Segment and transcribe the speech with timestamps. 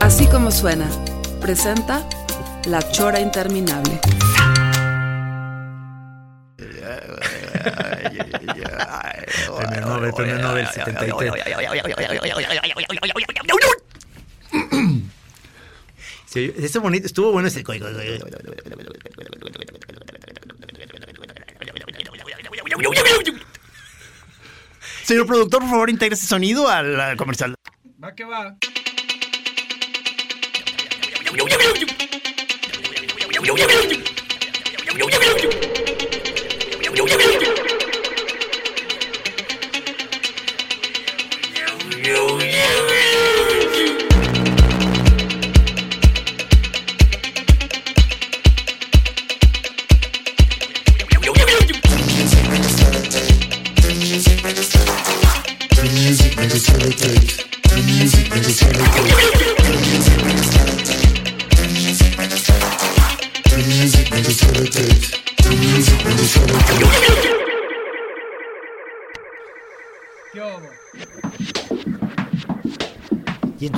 [0.00, 0.88] Así como suena,
[1.40, 2.06] presenta
[2.66, 4.00] La Chora Interminable.
[9.56, 11.32] Premio Nobel, premio Nobel 73.
[16.26, 17.62] Sí, bonito, estuvo bueno ese.
[25.04, 27.54] Señor productor, por favor, integre ese sonido al comercial.
[28.02, 28.56] Va que va.
[31.34, 31.42] ¿Qué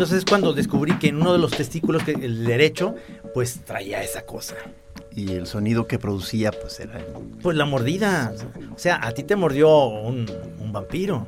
[0.07, 2.95] Entonces cuando descubrí que en uno de los testículos, que el derecho,
[3.35, 4.55] pues traía esa cosa.
[5.11, 7.05] Y el sonido que producía, pues era.
[7.43, 8.33] Pues la mordida.
[8.73, 11.27] O sea, a ti te mordió un, un vampiro.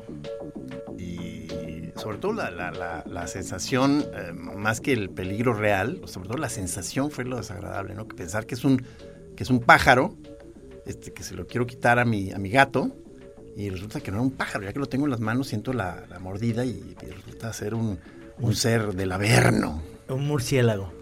[0.97, 1.49] Y
[1.97, 6.39] sobre todo la, la- la- la sensación, eh, más que el peligro real, sobre todo
[6.39, 8.07] la sensación fue lo desagradable, ¿no?
[8.07, 8.81] Que pensar que es un,
[9.35, 10.15] que es un pájaro,
[10.87, 12.93] este, que se lo quiero quitar a mi, a mi gato,
[13.57, 15.73] y resulta que no era un pájaro, ya que lo tengo en las manos, siento
[15.73, 17.99] la, la mordida y, y resulta ser un,
[18.41, 19.83] un ser del averno.
[20.09, 20.93] Un murciélago.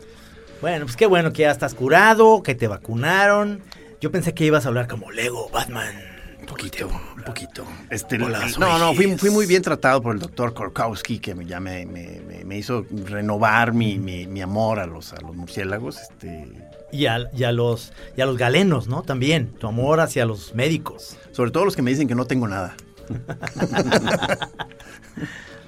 [0.61, 3.61] Bueno, pues qué bueno que ya estás curado, que te vacunaron.
[4.01, 5.95] Yo pensé que ibas a hablar como Lego, Batman.
[6.41, 7.65] Un poquito, un poquito.
[7.91, 11.59] Este, Hola, no, no, fui, muy bien tratado por el doctor Korkowski, que me, ya
[11.61, 15.99] me, me- me- me hizo renovar mi, mi- mi amor a los, a los murciélagos.
[16.01, 16.47] Este,
[16.93, 19.03] Y a, y a los, y a los galenos, ¿no?
[19.03, 19.49] También.
[19.59, 21.17] Tu amor hacia los médicos.
[21.33, 22.77] sobre todo los que me dicen que no tengo nada.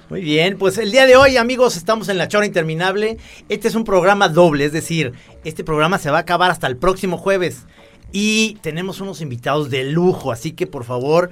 [0.09, 3.17] Muy bien, pues el día de hoy, amigos, estamos en La Chora Interminable.
[3.47, 6.77] Este es un programa doble, es decir, este programa se va a acabar hasta el
[6.77, 7.65] próximo jueves.
[8.11, 11.29] Y tenemos unos invitados de lujo, así que por favor,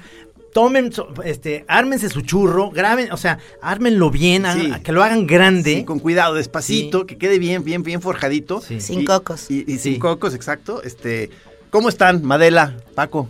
[0.54, 0.92] tomen,
[1.26, 4.44] este, ármense su churro, graben, o sea, ármenlo bien,
[4.84, 5.78] que lo hagan grande.
[5.78, 7.06] Sí, con cuidado, despacito, Sí.
[7.08, 8.62] que quede bien, bien, bien forjadito.
[8.62, 8.80] Sí.
[8.80, 9.50] Sin Y- cocos.
[9.50, 10.00] Y, y sin Sí.
[10.00, 10.84] cocos, exacto.
[10.84, 11.32] Este,
[11.72, 13.28] ¿Cómo están, Madela, Paco?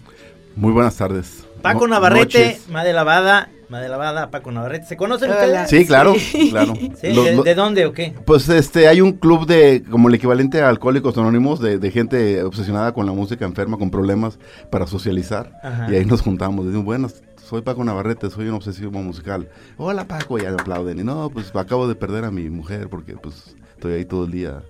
[0.57, 1.45] Muy buenas tardes.
[1.61, 2.69] Paco Navarrete, noches.
[2.69, 4.85] Madre Lavada, Madre Lavada, Paco Navarrete.
[4.85, 5.43] ¿Se conocen Hola.
[5.45, 5.69] ustedes?
[5.69, 6.15] Sí, claro,
[6.51, 6.73] claro.
[7.01, 8.13] Sí, Lo- ¿de, lo- de dónde o qué?
[8.25, 12.41] Pues este, hay un club de, como el equivalente a Alcohólicos Anónimos, de, de gente
[12.43, 14.39] obsesionada con la música, enferma, con problemas
[14.71, 15.51] para socializar.
[15.63, 15.87] Ajá.
[15.91, 16.65] Y ahí nos juntamos.
[16.65, 17.09] Decimos, bueno,
[17.43, 19.49] soy Paco Navarrete, soy un obsesivo musical.
[19.77, 20.99] Hola Paco, y ya me aplauden.
[20.99, 24.31] Y no, pues acabo de perder a mi mujer porque pues estoy ahí todo el
[24.31, 24.61] día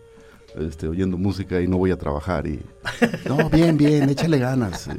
[0.60, 2.48] este, oyendo música y no voy a trabajar.
[2.48, 2.62] Y,
[3.28, 4.90] no, bien, bien, échale ganas.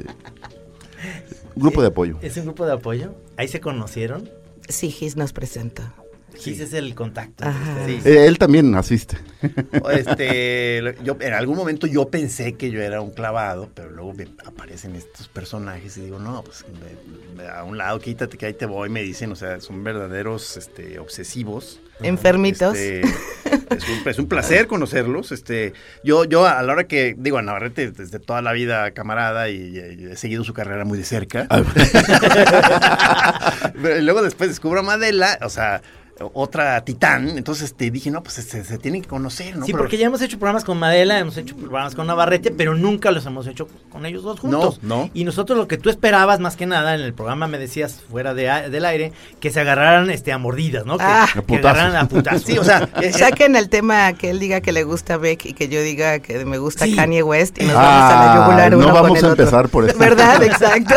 [1.59, 1.61] eh.
[1.63, 2.17] Grupo de apoyo.
[2.21, 3.13] ¿Es un grupo de apoyo?
[3.37, 4.29] ¿Ahí se conocieron?
[4.67, 5.33] Sí, Gis nos
[6.43, 6.43] presenta.
[6.43, 7.45] Gis es el contacto.
[7.85, 7.99] Sí.
[8.05, 9.17] Eh, él también asiste.
[9.91, 14.27] Este, yo, en algún momento yo pensé que yo era un clavado, pero luego me
[14.45, 16.65] aparecen estos personajes y digo, no, pues
[17.53, 20.99] a un lado, quítate que ahí te voy, me dicen, o sea, son verdaderos este,
[20.99, 21.79] obsesivos.
[22.01, 22.77] Enfermitos.
[22.77, 23.01] Este,
[23.75, 25.31] es, un, es un placer conocerlos.
[25.31, 25.73] Este,
[26.03, 29.55] yo, yo a la hora que, digo, a Navarrete desde toda la vida camarada y,
[29.55, 31.47] y he seguido su carrera muy de cerca.
[33.81, 35.81] Pero luego después descubro a Madela, o sea,
[36.33, 37.29] otra titán.
[37.37, 39.65] Entonces te dije, no, pues se, se tienen que conocer, ¿no?
[39.65, 42.75] Sí, Pero- porque ya hemos hecho programas con Madela, hemos hecho programas con Navarrete, pero
[42.75, 44.79] nunca los hemos hecho con ellos dos juntos.
[44.81, 45.09] No, no.
[45.13, 48.33] Y nosotros lo que tú esperabas más que nada en el programa me decías fuera
[48.33, 50.97] de a- del aire que se agarraran este a mordidas, ¿no?
[50.97, 51.27] Que, Ah.
[51.33, 51.65] que putazos.
[51.77, 52.43] agarraran a putazos.
[52.43, 55.53] Sí, o sea, eh, Saquen el tema que él diga que le gusta Beck y
[55.53, 56.95] que yo diga que me gusta Sí.
[56.95, 59.27] Kanye West y nos Ah, vamos a la yugular no uno con vamos el a
[59.31, 59.43] otro.
[59.43, 59.97] empezar por eso.
[59.97, 60.43] ¿Verdad?
[60.49, 60.95] Exacto.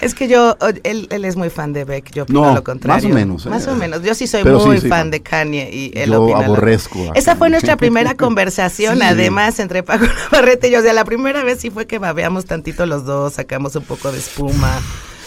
[0.00, 3.04] es que yo, él, él es muy fan de Beck, yo opino No, lo contrario.
[3.08, 3.50] más o menos, ¿eh?
[3.50, 4.02] Más o menos.
[4.02, 7.36] Yo sí soy Pero muy sí, fan de Kanye y él Yo opina aborrezco Esa
[7.36, 10.80] fue nuestra primera conversación, además, entre Paco Navarrete y yo.
[10.80, 14.12] O sea, la primera vez sí fue que babeamos tantito los dos, sacamos un poco
[14.12, 14.80] de espuma.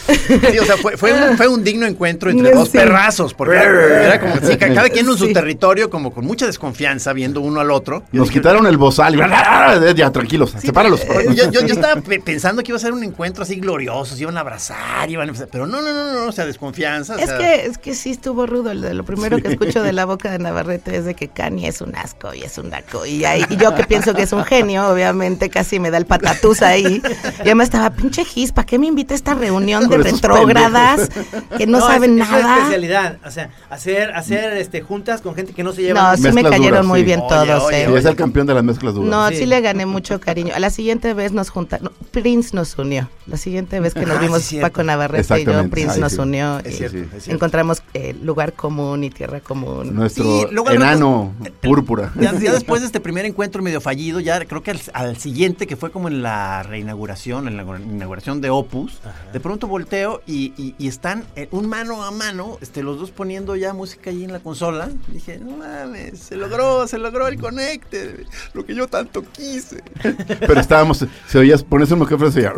[0.07, 2.77] Sí, o sea, fue, fue, un, fue un digno encuentro entre dos Sí.
[2.77, 5.33] perrazos, porque era, era como sí, ca- cada quien en su Sí.
[5.33, 8.03] territorio, como con mucha desconfianza, viendo uno al otro.
[8.11, 9.15] Yo Nos dije, quitaron el bozal.
[9.15, 9.19] y-
[9.95, 11.01] Ya, tranquilos, sepáralos.
[11.35, 14.21] Yo, yo, yo estaba pe- pensando que iba a ser un encuentro así glorioso, se
[14.23, 15.33] iban a abrazar, iban a...
[15.51, 17.15] Pero no, no, no, no, o sea, desconfianza.
[17.15, 18.73] o Es sea, que, es que sí estuvo rudo.
[18.73, 21.95] Lo primero que escucho de la boca de Navarrete es de que Kanye es un
[21.95, 23.05] asco y es un naco.
[23.05, 26.05] Y, ahí- y yo que pienso que es un genio, obviamente casi me da el
[26.05, 27.01] patatús ahí.
[27.39, 31.09] Y además estaba, pinche Gis, ¿para qué me invita a esta reunión de retrógradas
[31.57, 32.41] que no, saben es, Es nada?
[32.55, 33.17] su especialidad.
[33.25, 36.11] O sea, hacer, hacer este, juntas con gente que no se lleva.
[36.11, 37.05] No, sí me cayeron duras, muy sí.
[37.05, 37.63] bien Oye, todos.
[37.63, 37.87] oye, eh.
[37.87, 39.09] Sí, es el campeón de las mezclas duras.
[39.09, 39.37] No, Sí.
[39.37, 39.45] sí.
[39.45, 40.53] le gané mucho cariño.
[40.55, 41.91] A la siguiente vez nos juntamos.
[42.11, 43.09] Prince nos unió.
[43.27, 44.51] La siguiente vez que nos Ah, vimos.
[44.61, 45.69] Paco Navarrete y yo.
[45.69, 46.19] Prince Ay, nos sí.
[46.19, 46.59] unió.
[46.59, 47.03] Es y cierto, sí.
[47.03, 47.31] es cierto.
[47.31, 49.95] Encontramos eh, lugar común y tierra común.
[49.95, 52.11] Nuestro Sí, luego al enano púrpura.
[52.19, 55.67] Ya, ya después de este primer encuentro medio fallido, ya creo que al, al siguiente,
[55.67, 58.99] que fue como en la reinauguración, en la inauguración de Opus,
[59.31, 63.09] de pronto volteo y, y- y están eh, un mano a mano, este, los dos
[63.11, 64.89] poniendo ya música allí en la consola.
[65.07, 69.83] Dije, no mames, se logró, se logró el conecte, lo que yo tanto quise.
[70.39, 72.53] Pero estábamos, se oías, pones un micrófono y se oía,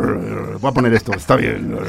[0.60, 1.78] voy a poner esto, está bien.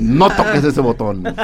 [0.00, 1.24] No toques ese botón.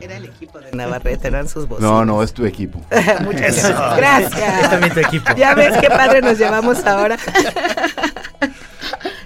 [0.00, 1.84] Era el equipo de Navarrete, eran sus voces.
[1.84, 2.80] No, no, es tu equipo.
[3.20, 3.68] Muchas Eso.
[3.96, 4.32] gracias.
[4.32, 4.70] Es Gracias.
[4.70, 5.34] también tu equipo.
[5.36, 7.18] Ya ves qué padre nos llevamos ahora.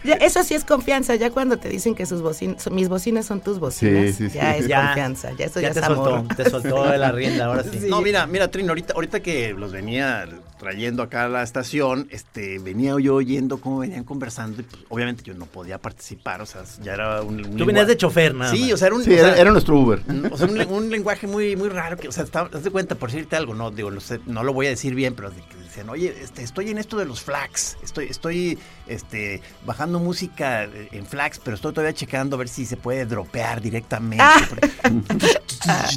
[0.09, 3.41] Ya, eso sí es confianza, ya cuando te dicen que sus bocinas, mis bocinas son
[3.41, 4.87] tus bocinas, Sí, sí, ya es Ya.
[4.87, 6.09] confianza, ya eso ya, Ya te es amor.
[6.11, 7.79] soltó, te soltó de la rienda, ahora sí.
[7.89, 10.27] No, mira, mira, Trino, ahorita, ahorita que los venía
[10.59, 15.23] trayendo acá a la estación, este, venía yo oyendo cómo venían conversando y pues, obviamente
[15.23, 18.51] yo no podía participar, o sea, ya era un, un Tú venías de chofer, nada
[18.53, 18.73] Sí, más.
[18.73, 20.03] o sea, era un, Sí, o sea, era, era nuestro Uber.
[20.31, 22.95] o sea, un, le- un lenguaje muy, muy raro que, o sea, haz de cuenta,
[22.97, 25.37] por decirte algo, no, digo, no, sé, no lo voy a decir bien, pero de
[25.43, 30.65] que decían, oye, este, estoy en esto de los flags, estoy, estoy, este, bajando música
[30.65, 34.25] eh, en flags, pero estoy todavía checando a ver si se puede dropear directamente.
[34.49, 34.69] porque-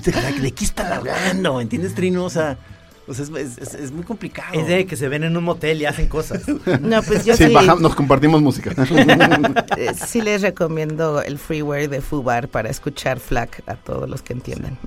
[0.05, 1.61] ¿De, de qué están hablando?
[1.61, 2.25] ¿Entiendes, Trino?
[2.25, 2.57] O sea,
[3.11, 4.49] o sea, es, es- es muy complicado.
[4.53, 6.41] Es de que se ven en un motel y hacen cosas.
[6.81, 8.71] No, pues yo sí, Sí, bajamos, nos compartimos música.
[9.77, 14.33] eh, sí les recomiendo el freeware de Fubar para escuchar FLAC a todos los que
[14.33, 14.77] entiendan.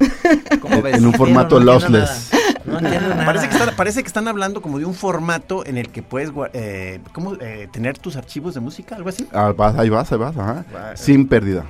[0.61, 0.97] ¿Cómo ves?
[0.97, 2.31] en un formato no entiendo lossless.
[2.65, 3.25] No entiendo nada.
[3.27, 6.31] Parece que, están, parece que están hablando como de un formato en el que puedes
[6.55, 9.27] eh, ¿cómo, eh, tener tus archivos de música, algo así.
[9.33, 10.65] Ah, vas, ahí vas, ahí vas, ajá.
[10.75, 11.65] Va- Sin pérdida.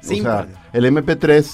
[0.00, 0.62] Sin o sea, pérdida.
[0.72, 1.44] el MP3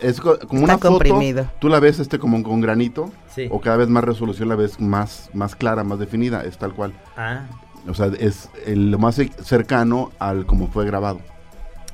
[0.00, 0.88] es co- como Está una foto.
[0.88, 1.50] comprimido.
[1.58, 3.10] Tú la ves este como con granito.
[3.36, 3.46] Sí.
[3.52, 6.42] O cada vez más resolución la ves más, más clara, más definida.
[6.42, 6.92] Es tal cual.
[7.16, 7.42] Ah,
[7.88, 11.20] O sea, es el- lo más cercano al como fue grabado.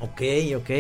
[0.01, 0.23] ok,
[0.57, 0.71] ok.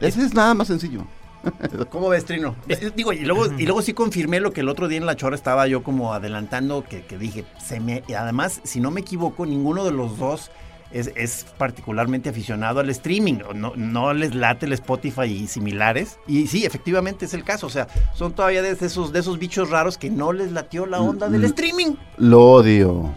[0.00, 1.04] Ese es nada más sencillo.
[1.90, 2.54] ¿Cómo ves, Trino?
[2.68, 5.16] Eh, Digo, y luego, y luego sí confirmé lo que el otro día en la
[5.16, 9.00] chora estaba yo como adelantando, que, que dije, se me, y además, si no me
[9.00, 10.50] equivoco, ninguno de los dos
[10.90, 16.18] es, es particularmente aficionado al streaming, no, no les late el Spotify y similares.
[16.26, 19.70] Y sí, efectivamente es el caso, o sea, son todavía de esos, de esos bichos
[19.70, 21.94] raros que no les latió la onda del streaming.
[22.16, 23.14] Lo odio.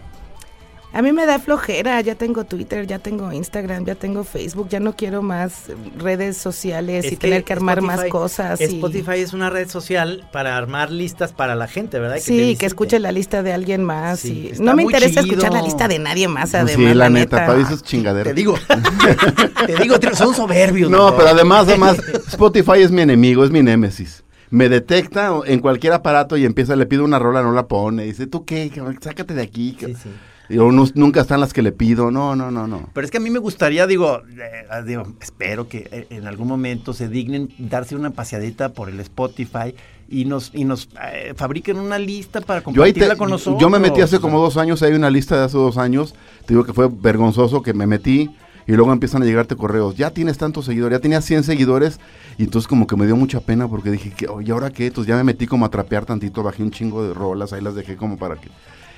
[0.94, 4.78] A mí me da flojera, ya tengo Twitter, ya tengo Instagram, ya tengo Facebook, ya
[4.78, 8.60] no quiero más redes sociales y tener que armar más Spotify- cosas.
[8.60, 12.18] y- Spotify es una red social para armar listas para la gente, ¿verdad?
[12.20, 14.20] Sí, que escuche la lista de alguien más.
[14.20, 15.32] Sí, y no me interesa chido.
[15.34, 16.90] escuchar la lista de nadie más, Pues además.
[16.92, 17.46] sí, la neta, neta.
[17.46, 18.24] para eso es chingadera.
[18.30, 18.54] Te digo,
[19.66, 20.90] te digo, son soberbios.
[20.90, 21.16] No, doctor.
[21.18, 21.96] pero además, además,
[22.28, 24.24] Spotify es mi enemigo, es mi némesis.
[24.50, 28.04] Me detecta en cualquier aparato y empieza, le pido una rola, no la pone.
[28.04, 28.70] Dice, ¿tú qué?
[29.00, 29.74] Sácate de aquí.
[29.80, 30.10] Sí, sí.
[30.52, 32.10] Y o no- nunca están las que le pido.
[32.10, 32.90] No, no, no, no.
[32.92, 36.46] Pero es que a mí me gustaría, digo, eh, digo, espero que eh, en algún
[36.48, 39.74] momento se dignen darse una paseadita por el Spotify
[40.08, 43.60] y nos y nos eh, fabriquen una lista para Yo, ahí te- compartirla con nosotros.
[43.60, 46.14] yo me metí hace como dos años, hay una lista de hace dos años.
[46.46, 48.28] Te digo que fue vergonzoso que me metí
[48.66, 49.96] y luego empiezan a llegarte correos.
[49.96, 51.98] Ya tienes tantos seguidores, ya tenías 100 seguidores.
[52.36, 54.88] Y entonces como que me dio mucha pena porque dije, que, ¿y ahora qué?
[54.88, 57.74] Entonces ya me metí como a trapear tantito, bajé un chingo de rolas, ahí las
[57.74, 58.48] dejé como para que...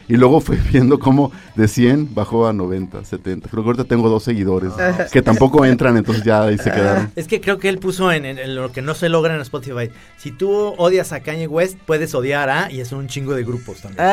[0.09, 3.49] Y luego fui viendo cómo de 100 bajó a 90, 70.
[3.49, 4.71] Creo que ahorita tengo dos seguidores
[5.13, 7.11] que tampoco entran, entonces ya ahí se quedaron.
[7.17, 9.41] Es que creo que él puso en, en- en lo que no se logra en
[9.41, 9.91] Spotify.
[10.19, 13.81] Si tú odias a Kanye West, puedes odiar a, y es un chingo de grupos
[13.81, 14.05] también.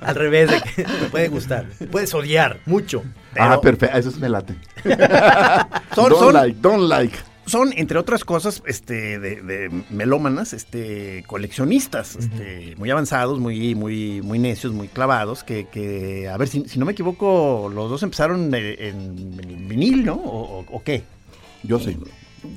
[0.00, 1.66] Al revés de que te puede gustar.
[1.90, 3.02] Puedes odiar mucho.
[3.38, 4.54] ah, perfecto, eso es me late.
[5.94, 7.16] Son- don't son- like, don't like.
[7.46, 14.22] Son, entre otras cosas, este, de, de melómanas, este, coleccionistas, este, muy avanzados, muy, muy,
[14.22, 18.02] muy necios, muy clavados, que, que a ver, si, si no me equivoco, los dos
[18.02, 20.14] empezaron eh, en, en vinil, ¿no?
[20.14, 21.02] ¿O, o- o qué?
[21.62, 21.96] Yo sí.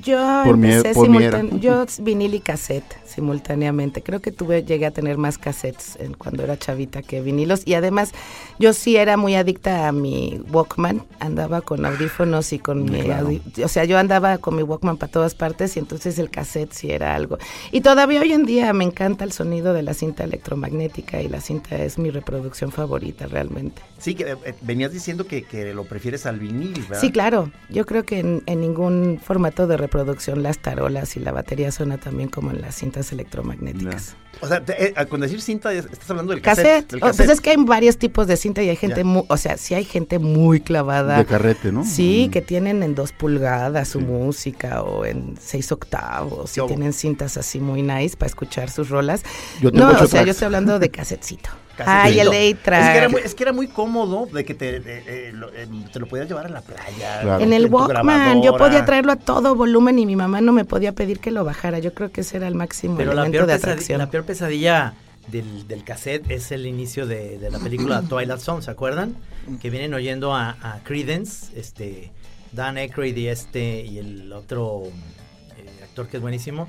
[0.03, 4.01] Yo Por mi- empecé mi yo vinil y cassette simultáneamente.
[4.01, 7.73] Creo que tuve llegué a tener más cassettes en- cuando era chavita que vinilos y
[7.73, 8.11] además
[8.59, 13.41] yo sí era muy adicta a mi Walkman, andaba con audífonos y con mi audi-
[13.63, 16.91] o sea, yo andaba con mi Walkman para todas partes y entonces el cassette sí
[16.91, 17.37] era algo.
[17.71, 21.41] Y todavía hoy en día me encanta el sonido de la cinta electromagnética y la
[21.41, 23.81] cinta es mi reproducción favorita realmente.
[23.99, 27.01] Sí, que eh, venías diciendo que, que lo prefieres al vinil, ¿verdad?
[27.01, 27.51] Sí, claro.
[27.69, 31.97] Yo creo que en, en ningún formato de reproducción las tarolas y la batería suena
[31.97, 34.15] también como en las cintas electromagnéticas.
[34.41, 36.65] O sea, te- eh, con decir cinta, es- estás hablando del Cassette.
[36.87, 36.91] cassette.
[36.91, 39.37] del O- pues es que hay varios tipos de cinta y hay gente muy, o
[39.37, 41.17] sea, sí hay gente muy clavada.
[41.17, 41.83] De carrete, ¿no?
[41.83, 42.31] Sí, Mm.
[42.31, 46.51] que tienen en dos pulgadas su música o en seis octavos.
[46.53, 49.23] ¿Qué Y tienen cintas así muy nice para escuchar sus rolas.
[49.61, 51.49] Yo tengo no, o sea, yo estoy hablando de casetcito.
[51.85, 55.31] Ay, el Es que, era muy, es que era muy cómodo de que te, eh,
[55.33, 57.21] lo- eh, te lo podías llevar a la playa.
[57.21, 57.43] Claro.
[57.43, 60.91] En el Walkman, yo podía traerlo a todo volumen y mi mamá no me podía
[60.93, 61.79] pedir que lo bajara.
[61.79, 63.99] Yo creo que ese era el máximo Pero la elemento peor, de atracción.
[63.99, 64.93] la peor pesadilla
[65.27, 69.15] del, del cassette es el inicio de, de la película Twilight Zone, ¿se acuerdan?
[69.61, 72.11] Que vienen oyendo a, a Credence, este,
[72.51, 76.67] Dan Aykroyd y este, y el otro eh, actor que es buenísimo.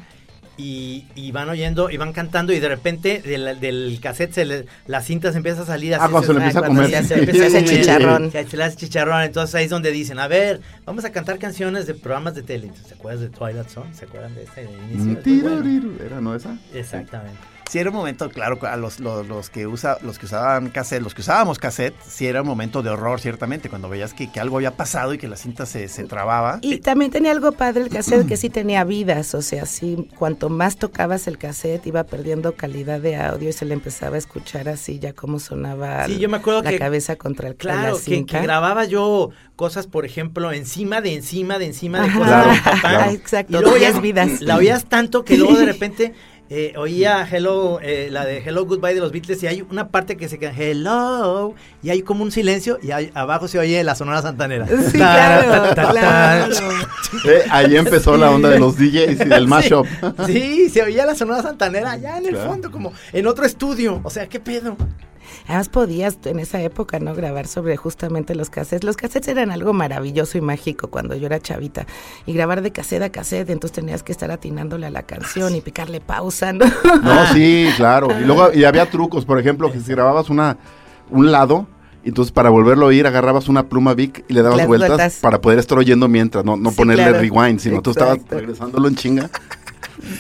[0.61, 4.67] Y, y van oyendo y van cantando y de repente del, del cassette se le-
[4.89, 6.03] la cinta se empieza a salir así.
[6.05, 7.05] Ah, cuando se le Ah, empieza a cuando comer.
[7.05, 8.33] se se hace chicharrón.
[8.33, 11.87] Se, le hace chicharrón, entonces ahí es donde dicen, a ver, vamos a cantar canciones
[11.87, 12.65] de programas de tele.
[12.67, 13.95] Entonces, ¿Se acuerdan de Twilight Zone?
[13.95, 15.05] ¿Se acuerdan de ese Mm, inicio?
[15.13, 15.63] Muy tiro, bueno.
[15.63, 16.05] tiro.
[16.05, 16.59] ¿Era, no esa?
[16.75, 17.39] Exactamente.
[17.39, 21.03] Sí, era un momento, claro, a los, los, los que usa, los que usaban cassette,
[21.03, 24.41] los que usábamos cassette, sí era un momento de horror, ciertamente, cuando veías que, que
[24.41, 26.61] algo había pasado y que la cinta se, se trababa.
[26.63, 30.49] Y también tenía algo padre el cassette que sí tenía vidas, o sea, sí, cuanto
[30.49, 34.69] más tocabas el cassette iba perdiendo calidad de audio y se le empezaba a escuchar
[34.69, 37.93] así ya como sonaba Sí, yo me acuerdo la que- cabeza contra el Claro, la
[37.93, 38.39] que, cinta.
[38.39, 42.19] que grababa yo cosas, por ejemplo, encima de encima de encima de Ajá.
[42.19, 42.61] cosas.
[42.63, 43.11] Claro, claro.
[43.11, 44.41] Exacto, Y luego ya vidas.
[44.41, 46.15] La oías tanto que luego de repente
[46.51, 50.17] eh, oía Hello, eh, la de Hello Goodbye de los Beatles y hay una parte
[50.17, 54.23] que se queda Hello y hay como un silencio y abajo se oye la Sonora
[54.23, 54.67] Santanera.
[54.67, 56.55] Sí, claro, claro.
[57.27, 59.87] Eh, ahí empezó la onda de los DJs y del mashup.
[60.27, 62.51] Sí, se oía la Sonora Santanera allá en el Claro.
[62.51, 64.01] fondo, como en otro estudio.
[64.03, 64.77] O sea, ¿qué pedo?
[65.47, 68.85] Además podías en esa época no grabar sobre justamente los cassettes.
[68.85, 71.87] Los cassettes eran algo maravilloso y mágico cuando yo era chavita.
[72.27, 75.61] Y grabar de cassette a cassette, entonces tenías que estar atinándole a la canción y
[75.61, 76.67] picarle pausa, ¿no?
[77.03, 78.09] No, sí, claro.
[78.21, 80.57] Y luego y había trucos, por ejemplo, que si grababas una
[81.11, 81.67] un lado,
[82.05, 85.17] entonces para volverlo a oír agarrabas una pluma Vic y le dabas vueltas, vueltas.
[85.21, 87.19] para poder estar oyendo mientras, no, no Sí, ponerle claro.
[87.21, 88.39] rewind, sino tú estabas Exacto.
[88.39, 89.31] regresándolo en chinga.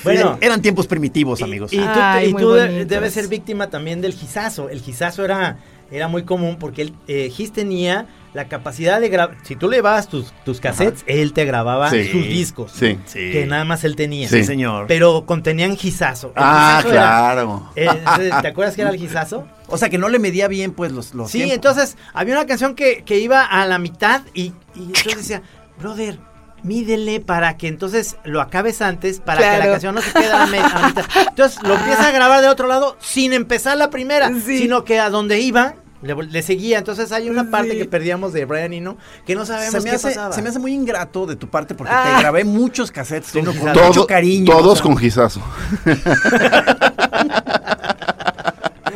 [0.04, 1.72] Bueno, Eran- eran tiempos primitivos, amigos.
[1.72, 2.88] Y, y tú, Ay, y muy tú de- bonitos.
[2.88, 4.68] debes ser víctima también del gizazo.
[4.68, 5.58] El gizazo era,
[5.90, 9.36] era muy común porque el eh, Gis tenía la capacidad de grabar.
[9.42, 12.72] Si tú le llevabas tus, tus cassettes, él te grababa Sí, sus discos.
[12.72, 12.98] sí.
[13.06, 13.30] Sí.
[13.32, 14.28] Que nada más él tenía.
[14.28, 14.86] Sí, señor.
[14.86, 16.28] Pero contenían gizazo.
[16.28, 17.70] El Ah, gizazo era- claro.
[17.74, 19.48] eh, entonces, ¿Te acuerdas que era el gizazo?
[19.66, 21.54] O sea, que no le medía bien, pues, los, los Sí, tiempos.
[21.56, 25.42] entonces había una canción que, que iba a la mitad y, y entonces decía,
[25.80, 26.18] brother,
[26.62, 30.46] mídele para que entonces lo acabes antes, para que la canción no se quede a
[30.46, 31.04] mitad.
[31.28, 34.58] Entonces lo empieza a grabar de otro lado sin empezar la primera, Sí.
[34.58, 36.78] sino que a donde iba le, le seguía.
[36.78, 37.78] Entonces hay una parte Sí.
[37.78, 38.96] que perdíamos de Brian Eno
[39.26, 40.32] que no sabemos se me, qué hace, pasaba.
[40.32, 42.12] se me hace muy ingrato de tu parte porque Ah.
[42.14, 44.52] te grabé muchos cassettes Con mucho cariño.
[44.52, 45.42] todos o sea, con gizazo.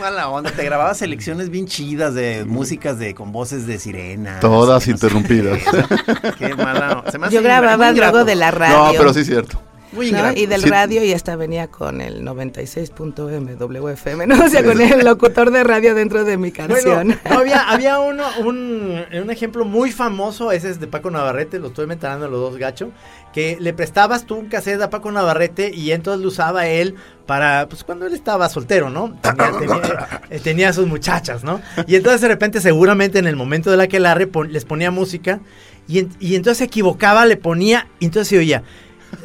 [0.03, 0.51] qué mala onda.
[0.51, 4.41] Te grababa selecciones bien chidas de músicas de con voces de sirena.
[4.41, 5.61] Todas interrumpidas.
[6.39, 8.77] Qué mala se me hace Yo grababa luego de la radio.
[8.77, 9.63] No, pero sí es cierto.
[9.93, 10.33] Muy ¿no?
[10.33, 10.69] Y del Sí.
[10.71, 14.45] radio y hasta venía con el 96.m WFM, ¿no?
[14.45, 17.09] O sea, con el locutor de radio dentro de mi canción.
[17.09, 21.59] Bueno, no, había, había uno, un, un ejemplo muy famoso, ese es de Paco Navarrete,
[21.59, 22.91] lo estoy mencionando los dos gacho,
[23.33, 26.95] que le prestabas tú un cassette a Paco Navarrete y entonces lo usaba él
[27.27, 29.17] para, pues cuando él estaba soltero, ¿no?
[29.23, 31.61] Tenía, tenía, eh, tenía a sus muchachas, ¿no?
[31.87, 34.15] Y entonces de repente seguramente en el momento de la que la
[34.49, 35.41] les ponía música
[35.89, 38.63] y, en- y entonces se equivocaba, le ponía y entonces se oía,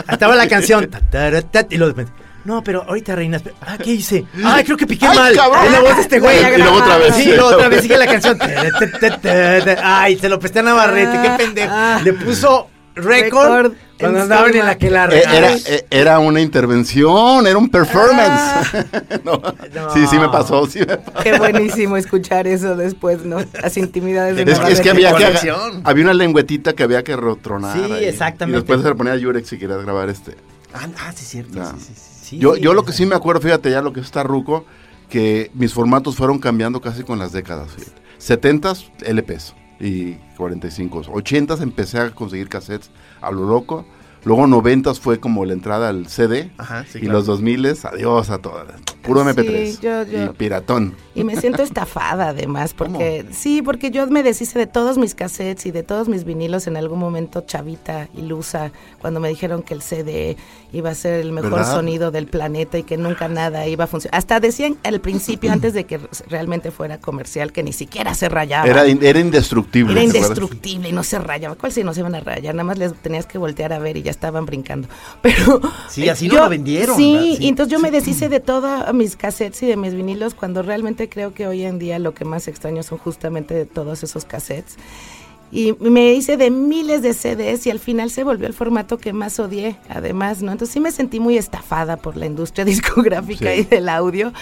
[0.09, 0.89] estaba la canción,
[1.69, 2.11] y de repente,
[2.45, 3.43] no, pero ahorita reinas.
[3.61, 4.25] Ah, ¿qué hice?
[4.41, 5.35] Ay, creo que piqué ¡Ay, mal.
[5.35, 5.65] cabrón!
[5.65, 6.37] Es la voz de este güey.
[6.37, 7.15] Y luego otra vez.
[7.15, 8.39] Sí, luego otra vez sigue la canción.
[9.83, 11.73] Ay, se lo presté a Navarrete, qué pendejo.
[11.73, 11.99] Ah.
[12.01, 16.41] Le puso récord Récord cuando andaban en la que la Eh, Era, eh, era una
[16.41, 18.67] intervención, era un performance.
[19.23, 19.41] No.
[19.73, 19.93] No.
[19.93, 21.23] Sí, sí me pasó, sí me pasó.
[21.23, 23.39] Qué buenísimo escuchar eso después, ¿no?
[23.61, 25.25] Las intimidades de Es, es que había que
[25.83, 27.75] había una lengüetita que había que rotronar.
[27.77, 28.05] Sí, ahí.
[28.05, 28.57] exactamente.
[28.57, 30.35] Y después se le ponía a Yurex si querías grabar este.
[30.73, 31.55] Ah, ah, sí, cierto.
[31.57, 31.71] Ya.
[31.71, 32.01] Sí, sí, sí.
[32.21, 34.65] Sí, yo, yo lo que sí me acuerdo, fíjate ya lo que está ruco,
[35.09, 37.69] que mis formatos fueron cambiando casi con las décadas.
[37.71, 38.07] fíjate.
[38.19, 41.03] 70s LPs y 45.
[41.03, 42.89] 80s empecé a conseguir cassettes
[43.21, 43.85] a lo loco.
[44.27, 46.51] Luego noventas fue como la entrada al CD.
[46.57, 47.19] Ajá, sí, y claro.
[47.19, 48.65] los 2000 adiós a todas.
[49.01, 49.79] Puro Sí, MP3.
[49.79, 50.93] yo- yo- Y piratón.
[51.15, 55.65] Y me siento estafada además, porque sí, porque yo me deshice de todos mis cassettes
[55.65, 59.81] y de todos mis vinilos en algún momento chavita, ilusa, cuando me dijeron que el
[59.81, 60.35] CD
[60.73, 61.73] iba a ser el mejor ¿Verdad?
[61.73, 64.17] sonido del planeta y que nunca nada iba a funcionar.
[64.17, 68.67] Hasta decían al principio, antes de que realmente fuera comercial, que ni siquiera se rayaba.
[68.67, 69.93] Era, in- era indestructible.
[69.93, 71.55] Era indestructible y no se rayaba.
[71.55, 72.53] ¿Cuál si no se iban a rayar?
[72.53, 74.87] Nada más les tenías que voltear a ver y ya estaban brincando.
[75.21, 77.25] Pero Sí, así no lo vendieron, Sí, ¿verdad?
[77.25, 77.37] Sí.
[77.39, 81.07] y entonces yo me deshice de todos mis cassettes y de mis vinilos cuando realmente
[81.07, 84.75] creo que hoy en día lo que más extraño son justamente todos esos cassettes.
[85.49, 89.13] Y me hice de miles de CDs y al final se volvió el formato que
[89.13, 90.51] más odié, además, ¿no?
[90.51, 93.61] Entonces sí me sentí muy estafada por la industria discográfica Sí.
[93.61, 94.33] y del audio.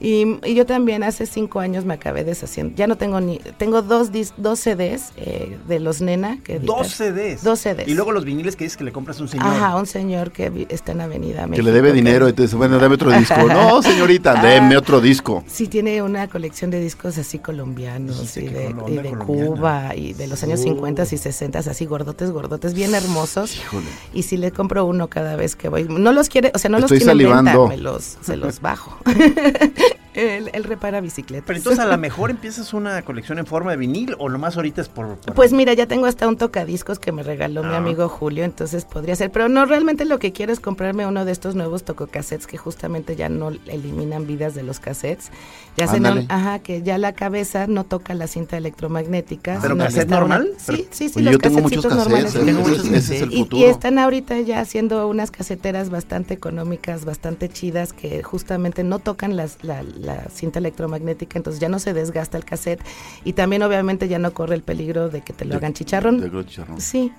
[0.00, 2.74] Y, y yo también hace cinco años me acabé deshaciendo.
[2.76, 3.38] Ya no tengo ni.
[3.56, 6.38] Tengo dos, dis- dos CDs eh, de los Nena.
[6.44, 6.66] Que editan.
[6.76, 7.42] Dos CDs.
[7.42, 7.88] Dos CDs.
[7.88, 9.46] Y luego los viniles que dices que le compras a un señor.
[9.46, 11.64] Ajá, un señor que vi- está en Avenida Que México.
[11.66, 13.34] le debe dinero y te dice, bueno, dame otro disco.
[13.48, 14.42] No, señorita, Ah.
[14.42, 15.42] deme otro disco.
[15.46, 19.10] Sí, tiene una colección de discos así colombianos y que de, y de.
[19.18, 23.56] Cuba y de los años 50 y 60, así gordotes, gordotes, bien hermosos.
[23.56, 23.86] Híjole.
[24.14, 25.84] Y si le compro uno cada vez que voy.
[25.88, 27.68] No los quiere, o sea, no los Estoy tiene en venta, salivando.
[27.68, 28.96] me los, se los bajo.
[30.18, 31.44] él, él repara bicicletas.
[31.46, 34.80] Pero entonces a lo mejor empiezas una colección en forma de vinil o nomás ahorita
[34.80, 35.16] es por...
[35.16, 37.78] por- Pues mira, ya tengo hasta un tocadiscos que me regaló mi Ah.
[37.78, 39.30] amigo Julio, entonces podría ser.
[39.30, 43.16] Pero no, realmente lo que quiero es comprarme uno de estos nuevos tococassettes que justamente
[43.16, 45.30] ya no eliminan vidas de los cassettes.
[45.76, 46.26] Ya un- Ándale.
[46.28, 49.58] ajá, que ya la cabeza no toca la cinta electromagnética.
[49.62, 50.48] ¿Pero sino que cassette una- normal?
[50.56, 52.34] Sí, Pero- sí, sí, Oye, los yo tengo muchos cassetcitos cassettes.
[52.34, 52.56] normales.
[52.56, 57.04] Tengo ese- muchos ese es el Y- están ahorita ya haciendo unas caseteras bastante económicas,
[57.04, 61.92] bastante chidas, que justamente no tocan las- la, la cinta electromagnética, entonces ya no se
[61.94, 62.82] desgasta el cassette
[63.24, 66.20] y también obviamente ya no corre el peligro de que te lo De- hagan chicharrón.
[66.20, 66.80] de chicharrón.
[66.80, 67.12] Sí.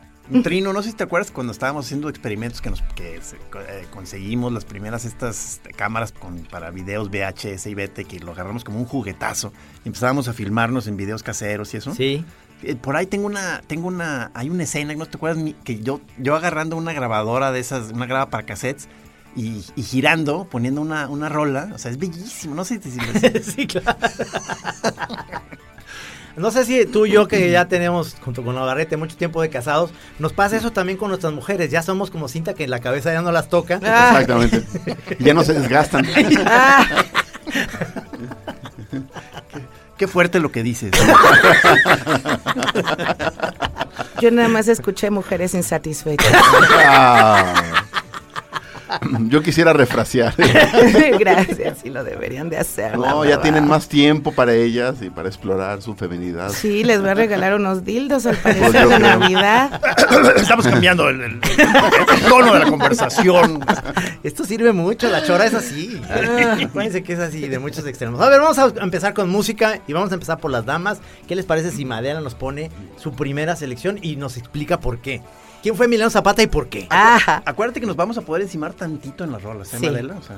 [0.43, 3.85] Trino, no sé si te acuerdas cuando estábamos haciendo experimentos que nos que se- eh,
[3.89, 8.63] conseguimos las primeras estas este, cámaras con, para videos VHS y BT que lo agarramos
[8.63, 9.51] como un juguetazo
[9.83, 11.95] y empezábamos a filmarnos en videos caseros y eso.
[11.95, 12.23] Sí.
[12.61, 15.41] Eh, Por ahí tengo una, tengo una, hay una escena, ¿no te acuerdas?
[15.41, 18.87] Mi- Que yo, yo agarrando una grabadora de esas, una graba para cassettes
[19.35, 22.91] y, y girando, poniendo una, una rola, o sea, es bellísimo, no sé si...
[22.91, 22.99] si-
[23.51, 23.97] sí, claro.
[26.35, 29.49] No sé si tú y yo, que ya tenemos, junto con Navarrete, mucho tiempo de
[29.49, 31.69] casados, nos pasa eso también con nuestras mujeres.
[31.69, 33.75] Ya somos como cinta que en la cabeza ya no las toca.
[33.75, 34.63] Exactamente.
[35.19, 36.07] ya no se desgastan.
[39.97, 40.91] Qué fuerte lo que dices.
[44.21, 46.31] Yo nada más escuché mujeres insatisfechas.
[48.89, 48.99] Ah.
[49.27, 50.33] Yo quisiera refrasear.
[51.19, 52.97] Gracias, sí lo deberían de hacer.
[52.97, 56.49] No, ya tienen más tiempo para ellas y para explorar su feminidad.
[56.51, 59.17] Sí, les voy a regalar unos dildos al parecer Pues yo de creo.
[59.19, 59.81] Navidad.
[60.35, 63.63] Estamos cambiando el, el- el tono de la conversación.
[64.23, 65.99] Esto sirve mucho, la chora es así.
[66.09, 68.19] Acuérdense que es así, de muchos extremos.
[68.21, 70.99] A ver, vamos a empezar con música y vamos a empezar por las damas.
[71.27, 75.21] ¿Qué les parece si Madela nos pone su primera selección y nos explica por qué?
[75.61, 76.87] ¿Quién fue Emiliano Zapata y por qué?
[76.89, 77.41] Ajá.
[77.45, 79.85] Acuérdate que nos vamos a poder encimar tantito en las rolas, ¿eh, Sí.
[79.87, 80.15] Madela?
[80.15, 80.37] O sea,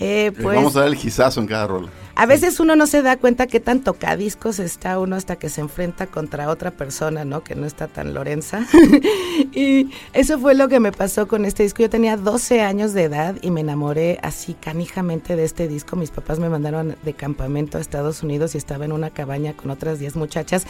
[0.00, 1.88] Eh, Les pues, Vamos a dar el gizazo en cada rola.
[2.18, 5.60] A veces uno no se da cuenta qué tan tocadiscos está uno hasta que se
[5.60, 7.44] enfrenta contra otra persona, ¿no?
[7.44, 8.66] Que no está tan lorenza.
[9.52, 11.82] y eso fue lo que me pasó con este disco.
[11.82, 15.94] Yo tenía 12 años de edad y me enamoré así canijamente de este disco.
[15.94, 19.70] Mis papás me mandaron de campamento a Estados Unidos y estaba en una cabaña con
[19.70, 20.66] otras 10 muchachas.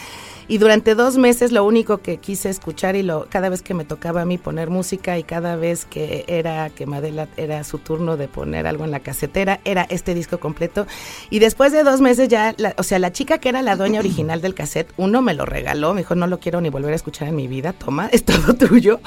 [0.48, 3.84] Y durante dos meses lo único que quise escuchar y lo, cada vez que me
[3.84, 8.16] tocaba a mí poner música y cada vez que era que Madela era su turno
[8.16, 10.86] de poner algo en la casetera, era este disco completo.
[11.30, 14.00] Y después de dos meses ya, la- o sea, la chica que era la dueña
[14.00, 16.96] original del cassette, uno me lo regaló, me dijo, no lo quiero ni volver a
[16.96, 19.00] escuchar en mi vida, toma, es todo tuyo.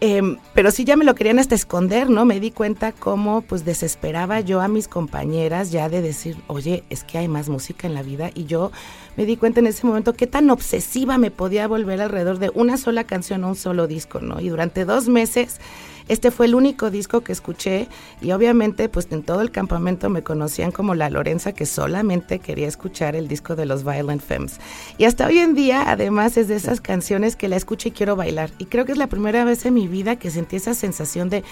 [0.00, 2.24] Em, pero sí ya me lo querían hasta esconder, ¿no?
[2.24, 7.02] Me di cuenta cómo pues desesperaba yo a mis compañeras ya de decir, oye, es
[7.02, 8.70] que hay más música en la vida y yo
[9.16, 12.76] me di cuenta en ese momento qué tan obsesiva me podía volver alrededor de una
[12.76, 14.38] sola canción o un solo disco, ¿no?
[14.40, 15.60] Y durante dos meses
[16.08, 17.88] este fue el único disco que escuché
[18.20, 22.66] y obviamente pues en todo el campamento me conocían como la Lorenza que solamente quería
[22.68, 24.58] escuchar el disco de los Violent Femmes.
[24.98, 28.16] Y hasta hoy en día además es de esas canciones que la escucho y quiero
[28.16, 28.50] bailar.
[28.58, 31.44] Y creo que es la primera vez en mi vida que sentí esa sensación de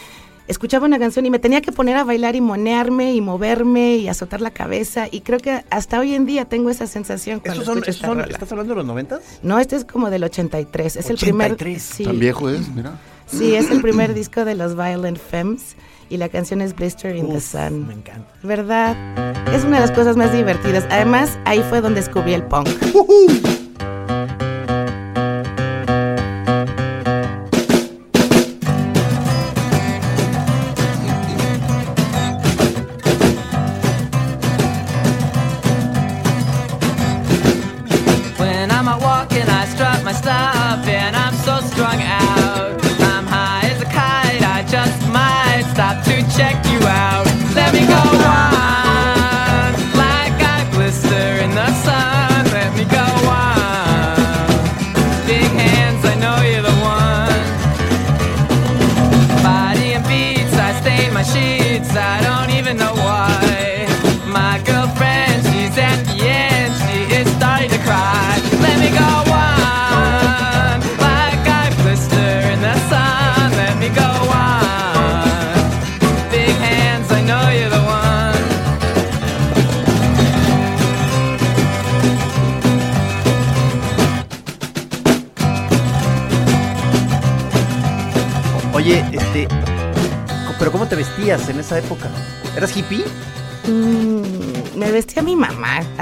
[0.49, 4.09] escuchaba una canción y me tenía que poner a bailar y monearme y moverme y
[4.09, 7.67] azotar la cabeza y creo que hasta hoy en día tengo esa sensación cuando ¿Esos
[7.67, 8.33] son, escucho esta son- rola.
[8.33, 9.21] ¿Estás hablando de los noventas?
[9.43, 12.05] No, este es como del 83, es el primer 83, sí.
[12.05, 12.93] Tan viejo es, mira.
[13.27, 15.77] Sí, es el primer disco de los Violent Femmes
[16.09, 17.87] y la canción es Blister in the Sun.
[17.89, 18.29] Me encanta.
[18.43, 18.97] ¿Verdad?
[19.53, 20.87] Es una de las cosas más divertidas.
[20.91, 22.69] Además, ahí fue donde descubrí el punk.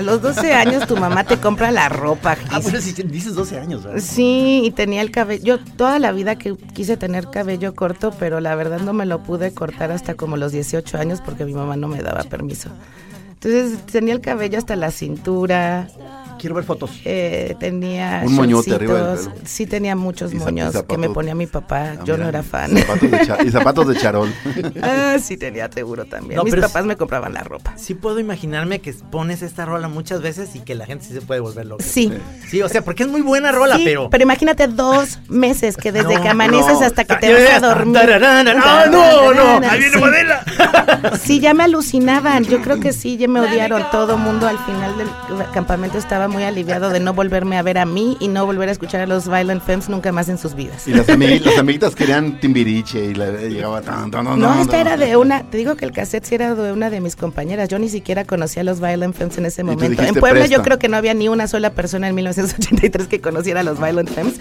[0.05, 2.37] Los 12 años tu mamá te compra la ropa.
[2.51, 2.63] Ah, Gis.
[2.65, 4.01] bueno, si dices 12 años, ¿verdad?
[4.01, 5.45] Sí, y tenía el cabello.
[5.45, 9.23] Yo toda la vida que quise tener cabello corto, pero la verdad no me lo
[9.23, 12.71] pude cortar hasta como los 18 años porque mi mamá no me daba permiso.
[13.33, 15.89] Entonces tenía el cabello hasta la cintura,
[16.45, 17.01] Quiero ver fotos.
[17.07, 19.33] eh, tenía Un moñote arriba del shortcitos.
[19.33, 19.47] pelo.
[19.49, 21.93] Sí tenía muchos Y moños que me ponía mi papá.
[21.99, 22.77] Ah, Yo no era fan.
[22.77, 24.35] Zapatos de cha- y zapatos de charol.
[24.83, 26.37] ah, sí tenía seguro también.
[26.37, 27.73] No, Mis pero papás es- me compraban la ropa.
[27.79, 31.23] Sí puedo imaginarme que pones esta rola muchas veces y que la gente sí se
[31.23, 31.83] puede volver loca.
[31.83, 32.13] Sí.
[32.47, 34.11] Sí, o sea, porque es muy buena rola, Sí, pero...
[34.21, 36.85] imagínate dos meses que desde No, que amaneces no.
[36.87, 37.95] hasta que te vas a dormir.
[38.01, 38.87] tararana, no,
[39.33, 39.99] no, no, ahí viene Sí.
[39.99, 40.45] Modela.
[41.23, 42.45] Sí, ya me alucinaban.
[42.45, 43.83] Yo creo que sí, ya me odiaron.
[43.91, 45.09] Todo mundo al final del
[45.53, 48.73] campamento estaba muy aliviado de no volverme a ver a mí y no volver a
[48.73, 50.87] escuchar a los Violent Femmes nunca más en sus vidas.
[50.89, 54.59] Y las, amigui- las amiguitas querían timbiriche y la, llegaba tan, tan, tan, No, tan,
[54.61, 54.81] esta tan.
[54.87, 57.69] era de una, te digo que el cassette sí era de una de mis compañeras.
[57.69, 60.03] Yo ni siquiera conocía a los Violent Femmes en ese momento.
[60.03, 63.61] En Puebla yo creo que no había ni una sola persona en 1983 que conociera
[63.61, 64.35] a los Violent Femmes.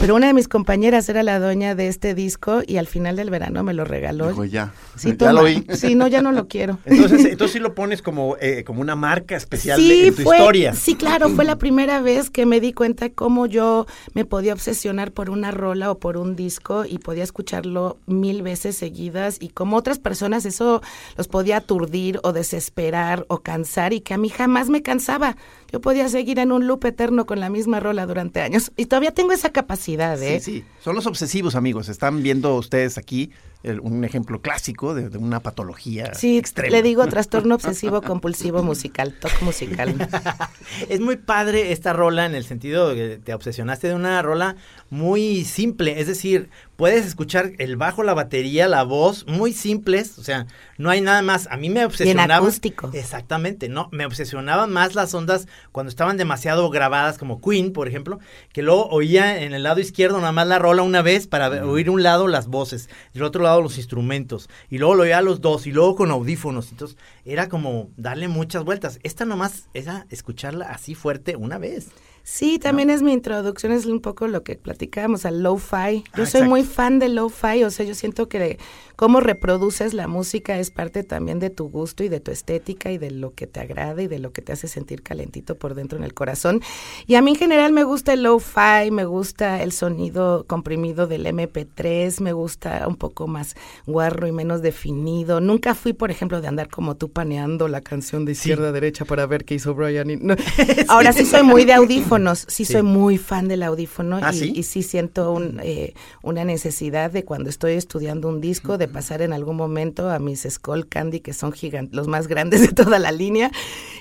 [0.00, 3.30] Pero una de mis compañeras era la dueña de este disco y al final del
[3.30, 4.28] verano me lo regaló.
[4.28, 5.64] Dijo, ya, Sí, ya lo oí.
[5.74, 6.78] Sí, no, ya no lo quiero.
[6.84, 10.36] Entonces, entonces sí lo pones como, eh, como una marca especial de, en tu fue,
[10.38, 10.74] historia.
[10.74, 15.12] sí, claro, fue la primera vez que me di cuenta cómo yo me podía obsesionar
[15.12, 19.76] por una rola o por un disco y podía escucharlo mil veces seguidas y como
[19.76, 20.82] otras personas eso
[21.16, 25.36] los podía aturdir o desesperar o cansar y que a mí jamás me cansaba.
[25.72, 29.12] Yo podía seguir en un loop eterno con la misma rola durante años y todavía
[29.12, 30.38] tengo esa capacidad, ¿eh?
[30.40, 30.64] Sí, sí.
[30.80, 31.88] Son los obsesivos, amigos.
[31.88, 33.30] Están viendo ustedes aquí
[33.62, 36.76] el- un ejemplo clásico de, de una patología Sí, extrema.
[36.76, 39.94] le digo trastorno obsesivo compulsivo musical, toque musical.
[40.88, 44.56] Es muy padre esta rola en el sentido de que te obsesionaste de una rola
[44.92, 50.22] muy simple, es decir, puedes escuchar el bajo, la batería, la voz, muy simples, o
[50.22, 51.48] sea, no hay nada más.
[51.50, 52.36] A mí me obsesionaba.
[52.36, 52.90] acústico.
[52.92, 58.18] Exactamente, no, me obsesionaban más las ondas cuando estaban demasiado grabadas, como Queen, por ejemplo,
[58.52, 61.88] que luego oía en el lado izquierdo nada más la rola una vez para oír
[61.88, 65.22] un lado las voces, y el otro lado los instrumentos, y luego lo oía a
[65.22, 69.00] los dos, y luego con audífonos, entonces era como darle muchas vueltas.
[69.04, 71.88] Esta nomás era escucharla así fuerte una vez.
[72.24, 76.04] Sí, también es mi introducción, es un poco lo que platicábamos al lo-fi.
[76.16, 78.58] Yo Ah, soy muy fan del lo-fi, o sea, yo siento que
[79.02, 82.98] cómo reproduces la música es parte también de tu gusto y de tu estética y
[82.98, 85.98] de lo que te agrada y de lo que te hace sentir calentito por dentro
[85.98, 86.60] en el corazón.
[87.08, 91.26] Y a mí en general me gusta el lo-fi, me gusta el sonido comprimido del
[91.26, 93.56] MP3, me gusta un poco más
[93.88, 95.40] guarro y menos definido.
[95.40, 99.04] Nunca fui, por ejemplo, de andar como tú paneando la canción de izquierda a derecha
[99.04, 100.10] para ver qué hizo Brian.
[100.10, 100.36] y- no.
[100.86, 104.52] Ahora sí soy muy de audífonos, sí, soy muy fan del audífono ¿Ah, y, sí?
[104.54, 109.22] y sí siento un, eh, una necesidad de cuando estoy estudiando un disco de pasar
[109.22, 112.98] en algún momento a mis Skull Candy, que son gigantes, los más grandes de toda
[112.98, 113.50] la línea,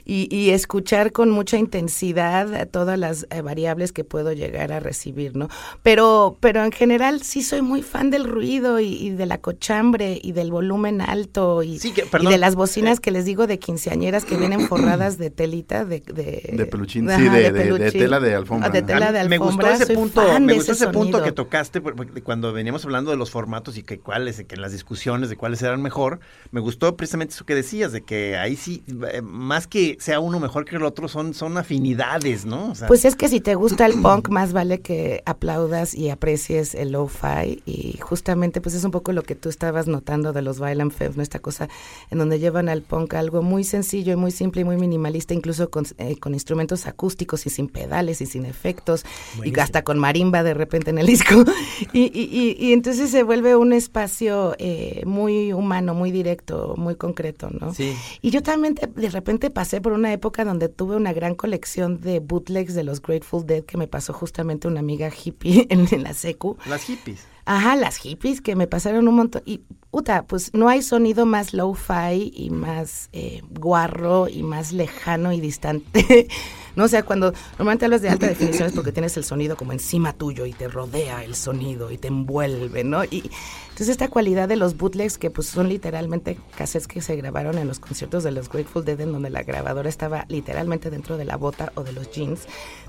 [0.06, 4.80] y, y escuchar con mucha intensidad eh, todas las eh, variables que puedo llegar a
[4.80, 5.48] recibir, ¿no?
[5.84, 10.20] Pero, pero en general sí soy muy fan del ruido y, y de la cochambre
[10.22, 13.48] y del volumen alto y, Sí, que- y perdón, de las bocinas que les digo
[13.48, 16.02] de quinceañeras que vienen forradas de telita, de...
[16.02, 18.00] De, De peluchín, Ajá, sí, de- de- de peluchín.
[18.02, 19.70] tela de alfombra, Ah, De tela de me alfombra.
[19.70, 21.24] gustó ese soy punto, fan me gustó ese punto sonido.
[21.24, 21.82] que tocaste
[22.24, 25.62] cuando veníamos hablando de los formatos y que cuáles, que en las discusiones de cuáles
[25.62, 26.20] eran mejor,
[26.52, 30.40] me gustó precisamente eso que decías, de que ahí sí, eh, más que sea uno
[30.40, 32.72] mejor que el otro, son, son afinidades, ¿no?
[32.72, 36.10] O sea, Pues es que si te gusta el punk, más vale que aplaudas y
[36.10, 37.62] aprecies el lo-fi.
[37.66, 41.18] Y justamente, pues es un poco lo que tú estabas notando de los Violent Femmes,
[41.18, 41.24] ¿no?
[41.24, 41.70] Esta cosa
[42.10, 45.70] en donde llevan al punk algo muy sencillo y muy simple y muy minimalista, incluso
[45.70, 49.06] con, eh, con instrumentos acústicos y sin pedales y sin efectos,
[49.44, 51.44] y hasta con marimba de repente en el disco.
[51.94, 56.96] Y, y, y, y entonces se vuelve un espacio eh, muy humano, muy directo, muy
[56.96, 57.74] concreto, ¿no?
[57.74, 57.96] Sí.
[58.22, 62.00] Y yo también te- de repente pasé por una época donde tuve una gran colección
[62.00, 66.04] de bootlegs de los Grateful Dead que me pasó justamente una amiga hippie en, en
[66.04, 66.58] la secu.
[66.68, 67.22] las hippies.
[67.46, 69.42] Ajá, las hippies que me pasaron un montón.
[69.46, 75.34] Y, puta, pues no hay sonido más low-fi y más eh, guarro y más lejano
[75.34, 76.28] y distante.
[76.76, 79.72] No, o sea, cuando normalmente hablas de alta definición es porque tienes el sonido como
[79.72, 83.04] encima tuyo y te rodea el sonido y te envuelve, ¿no?
[83.04, 83.30] Y
[83.70, 87.68] entonces esta cualidad de los bootlegs que pues son literalmente cassettes que se grabaron en
[87.68, 91.38] los conciertos de los Grateful Dead en donde la grabadora estaba literalmente dentro de la
[91.38, 92.42] bota o de los jeans.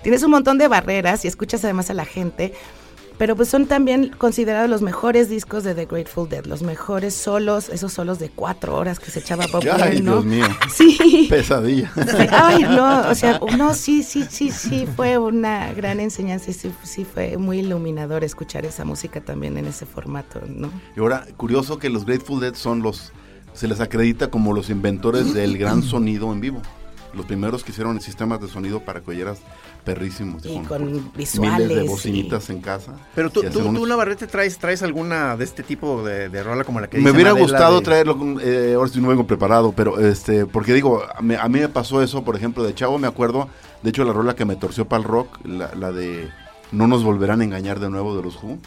[0.03, 2.53] Tienes un montón de barreras y escuchas además a la gente
[3.19, 7.69] Pero pues son también considerados los mejores discos de The Grateful Dead, los mejores solos,
[7.69, 10.13] esos solos de cuatro horas que se echaba Bob Ay, Dylan, ¿no?
[10.23, 10.47] Dios mío.
[10.73, 11.27] Sí.
[11.29, 11.93] Pesadilla.
[11.95, 16.55] Sí, Ay, no, o sea, no, sí, sí, sí, sí, fue una gran enseñanza y
[16.55, 20.71] sí, sí fue muy iluminador escuchar esa música también en ese formato, ¿no?
[20.97, 23.13] Y ahora, curioso que los Grateful Dead son los,
[23.53, 26.63] se les acredita como los inventores del gran sonido en vivo.
[27.15, 29.41] Los primeros que hicieron sistemas de sonido para que oyeras
[29.85, 30.45] perrísimos.
[30.47, 32.93] Y con visuales, Miles de y- bocinitas en casa.
[33.15, 36.65] Pero tú, tú, unos- tú Navarrete, traes, traes alguna de este tipo de, de rola
[36.65, 39.09] como la que Me dice hubiera Madela gustado de- traerlo, con- eh, ahora sí no
[39.09, 42.63] vengo preparado, pero este, porque digo, a mí, a mí me pasó eso, por ejemplo,
[42.65, 43.49] de Chavo me acuerdo,
[43.83, 46.29] de hecho la rola que me torció para el rock, la, la de
[46.71, 48.59] No nos volverán a engañar de nuevo de los Who,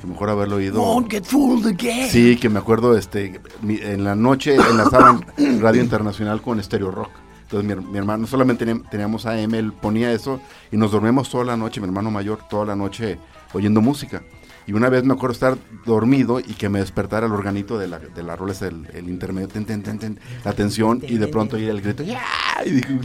[0.00, 0.80] que mejor haberlo oído.
[0.80, 2.08] Won't get fooled again.
[2.08, 5.24] Sí, que me acuerdo, este, mi- en la noche enlazaban
[5.60, 7.10] Radio Internacional con Stereo Rock.
[7.50, 11.56] Entonces mi, mi hermano, solamente teníamos, AM, él ponía eso y nos dormíamos toda la
[11.56, 13.18] noche, mi hermano mayor, toda la noche
[13.54, 14.22] oyendo música.
[14.66, 15.56] Y una vez me acuerdo estar
[15.86, 19.48] dormido y que me despertara el organito de la, de la rola, el, el intermedio,
[19.48, 22.20] ten, ten, ten, ten, la tensión, y de pronto oí el grito, ¡ya!
[22.66, 22.98] Y dije,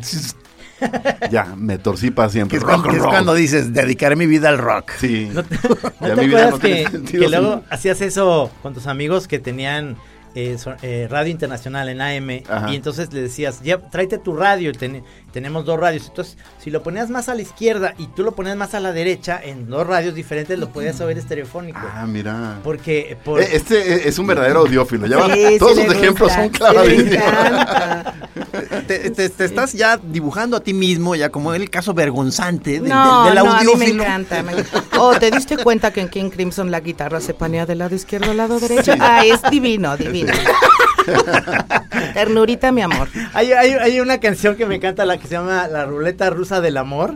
[1.31, 2.57] ya, me torcí para siempre.
[2.57, 3.09] Es, Rock es roll.
[3.09, 4.91] cuando dices, dedicaré mi vida al rock.
[4.99, 5.29] Sí.
[5.33, 5.55] ¿No te,
[6.01, 9.29] ¿no Ya te mi vida acuerdas no que, que luego hacías eso con tus amigos
[9.29, 9.95] que tenían
[10.35, 12.71] eh, so- eh, radio internacional en AM Ajá.
[12.71, 16.07] y entonces le decías, ya, tráete tu radio, ten- tenemos dos radios.
[16.07, 18.93] Entonces, si lo ponías más a la izquierda y tú lo ponías más a la
[18.93, 21.79] derecha, en dos radios diferentes lo podías oír estereofónico.
[21.93, 22.59] Ah, mira.
[22.63, 25.07] Porque, por- Eh, Este es un verdadero audiófilo.
[25.07, 28.13] Ya Sí, sí todos sus ejemplos son sí encanta.
[28.87, 32.89] Te, te- te estás ya dibujando a ti mismo, ya como el caso vergonzante del,
[32.89, 34.03] No, del, del no, a mí me audiófilo.
[34.03, 34.43] encanta.
[34.43, 34.53] me.
[34.99, 38.29] Oh, ¿te diste cuenta que en King Crimson la guitarra se panea del lado izquierdo
[38.31, 38.93] al lado derecho?
[38.99, 40.33] Ay, es divino, divino.
[42.13, 43.07] Ternurita, mi amor.
[43.33, 46.61] hay, hay, hay una canción que me encanta, la que se llama La Ruleta Rusa
[46.61, 47.15] del Amor.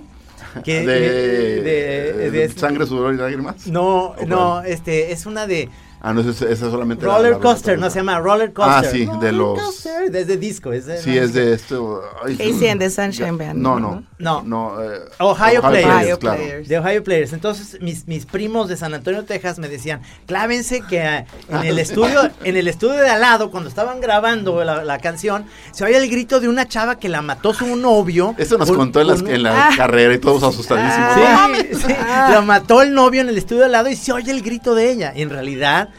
[0.63, 3.67] Que, de, de- de- sangre, sudor y lágrimas.
[3.67, 5.69] No, ¿O no, este, es una de
[6.01, 7.05] Ah, no, esa, esa solamente.
[7.05, 8.85] la- Roller la- Coaster, la- no se llama Roller Coaster.
[8.87, 10.71] Ah, sí, de Roller los- Coaster, desde disco.
[10.71, 12.01] Es de, Sí, es de esto.
[12.37, 13.55] Casey and the Sunshine Band.
[13.55, 14.03] No, no.
[14.19, 14.41] No.
[14.43, 15.87] no eh, Ohio Players.
[15.95, 16.37] Ohio claro.
[16.37, 16.67] Players.
[16.67, 17.33] De Ohio Players.
[17.33, 21.79] Entonces, mis, mis primos de San Antonio, Texas, me decían, clávense que ah, en el
[21.79, 25.97] estudio, en el estudio de al lado, cuando estaban grabando la, la canción, se oía
[25.97, 28.35] el grito de una chava que la mató su novio.
[28.37, 29.69] Eso nos por- contó en, las- por un- en la Ah.
[29.75, 31.13] carrera y todos asustadísimos.
[31.57, 32.29] Sí, sí, Ah.
[32.33, 34.75] la mató el novio en el estudio de al lado y se oye el grito
[34.75, 35.13] de ella.
[35.15, 35.89] Y en realidad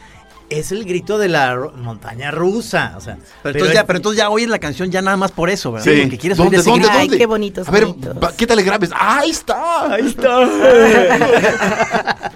[0.49, 2.93] es el grito de la montaña rusa.
[2.97, 5.31] O sea, Pero, entonces ya, es- pero entonces ya oyes la canción ya nada más
[5.31, 5.91] por eso, ¿verdad?
[5.91, 6.01] Sí.
[6.01, 6.99] Porque quieres ¿Dónde, oír ese dónde, grito.
[6.99, 7.17] Ay, dónde?
[7.17, 8.33] qué bonitos, A ver, bonitos.
[8.33, 8.89] quítale graves.
[8.97, 9.93] ¡Ahí está!
[9.93, 10.39] Ahí está.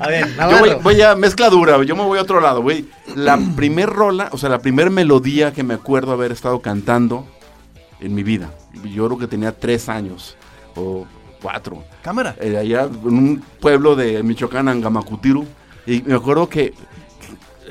[0.00, 2.86] A ver, Yo voy, voy a mezcla dura, yo me voy a otro lado, güey.
[3.14, 7.26] La primer rola, o sea, la primer melodía que me acuerdo haber estado cantando
[8.00, 8.50] en mi vida.
[8.84, 10.36] Yo creo que tenía tres años
[10.74, 11.06] o
[11.42, 11.84] cuatro.
[12.02, 12.34] Cámara.
[12.40, 15.46] Eh, allá en un pueblo de Michoacán, Angamacutiru.
[15.86, 16.74] Y me acuerdo que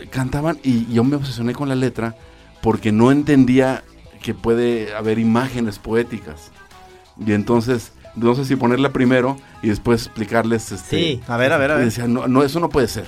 [0.09, 2.15] cantaban y yo me obsesioné con la letra
[2.61, 3.83] porque no entendía
[4.21, 6.51] que puede haber imágenes poéticas.
[7.25, 11.21] Y entonces, no sé si ponerla primero y después explicarles este, Sí.
[11.27, 11.85] A ver, a ver, a y ver.
[11.85, 13.05] decía, no, no, eso no puede ser.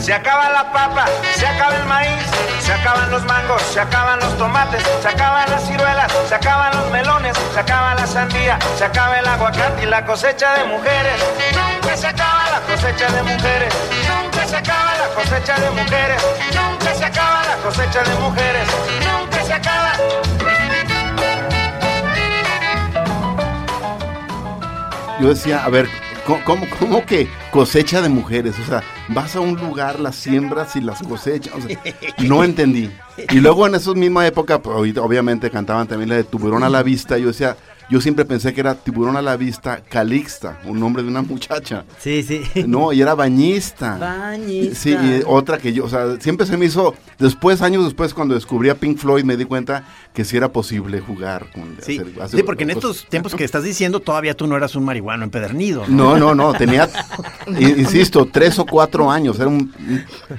[0.00, 2.27] Se acaba la papa, se acaba el maíz,
[2.80, 7.36] acaban los mangos, se acaban los tomates, se acaban las ciruelas, se acaban los melones,
[7.52, 11.14] se acaba la sandía, se acaba el aguacate y la cosecha de mujeres.
[11.54, 13.74] Nunca se acaba la cosecha de mujeres,
[14.08, 16.22] nunca se acaba la cosecha de mujeres,
[16.54, 18.68] nunca se acaba la cosecha de mujeres,
[19.06, 19.92] nunca se acaba.
[25.20, 25.88] Yo decía, a ver,
[26.44, 28.54] ¿cómo, cómo, que cosecha de mujeres?
[28.58, 31.54] O sea, vas a un lugar, las siembras y las cosechas.
[32.18, 32.90] No entendí.
[33.30, 36.82] Y luego en esa misma época, pues, obviamente cantaban también la de Tiburón a la
[36.82, 37.16] Vista.
[37.18, 37.56] Yo decía,
[37.90, 41.84] yo siempre pensé que era Tiburón a la Vista Calixta, un nombre de una muchacha.
[41.98, 42.42] Sí, sí.
[42.66, 43.96] No, y era bañista.
[43.98, 44.74] Bañista.
[44.76, 48.34] Sí, y otra que yo, o sea, siempre se me hizo, después, años después, cuando
[48.34, 51.76] descubrí a Pink Floyd, me di cuenta que sí era posible jugar con...
[51.80, 54.74] Sí, hacer- hacer sí, porque en estos tiempos que estás diciendo todavía tú no eras
[54.74, 55.84] un marihuano empedernido.
[55.86, 56.16] ¿no?
[56.18, 56.88] No, no, no, tenía,
[57.58, 59.72] insisto, tres o cuatro años, era un,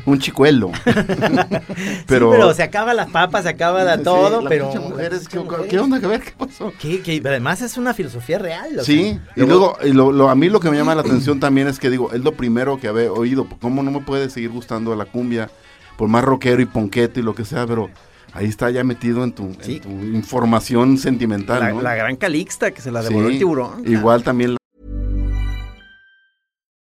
[0.06, 0.72] un, chicuelo.
[2.08, 4.70] pero, pero se acaba las papas, se acaba de Sí, todo, la pero...
[4.72, 5.98] pinche mujer es que- ¿Qué onda?
[5.98, 6.72] A ver, ¿qué pasó?
[6.80, 8.70] Que, que además es una filosofía real.
[8.84, 11.40] Sí, sea, y luego, y lo, lo- a mí lo que me llama la atención
[11.40, 14.50] también es que digo, es lo primero que había oído, ¿cómo no me puede seguir
[14.50, 15.50] gustando la cumbia?
[15.98, 17.90] Por más rockero y ponqueto y lo que sea, pero
[18.34, 19.80] ahí está ya metido en tu, en Sí.
[19.80, 21.82] tu información sentimental, La, ¿no?
[21.82, 23.84] la gran calixta que se la devoró Sí, el tiburón.
[23.88, 24.58] Igual también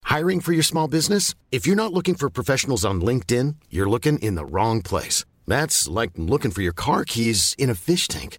[0.09, 1.35] Hiring for your small business?
[1.51, 5.25] If you're not looking for professionals on LinkedIn, you're looking in the wrong place.
[5.49, 8.39] That's like looking for your car keys in a fish tank.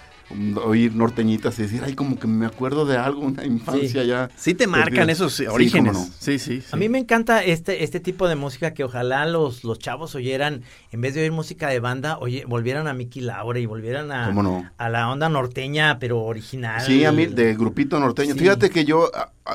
[0.63, 4.29] oír norteñitas y decir, ay, como que me acuerdo de algo, una infancia ya.
[4.35, 5.11] Sí te marcan perdida".
[5.13, 5.93] esos orígenes.
[5.93, 6.07] no.
[6.19, 6.67] Sí, sí, sí.
[6.71, 10.63] A mí me encanta este, este tipo de música que ojalá los, los chavos oyeran,
[10.91, 14.33] en vez de oír música de banda, oye, volvieran a Mickey Laura y volvieran a,
[14.77, 16.81] a la onda norteña, pero original.
[16.81, 18.35] Sí, a mí, de grupito norteño.
[18.35, 19.09] Fíjate que yo,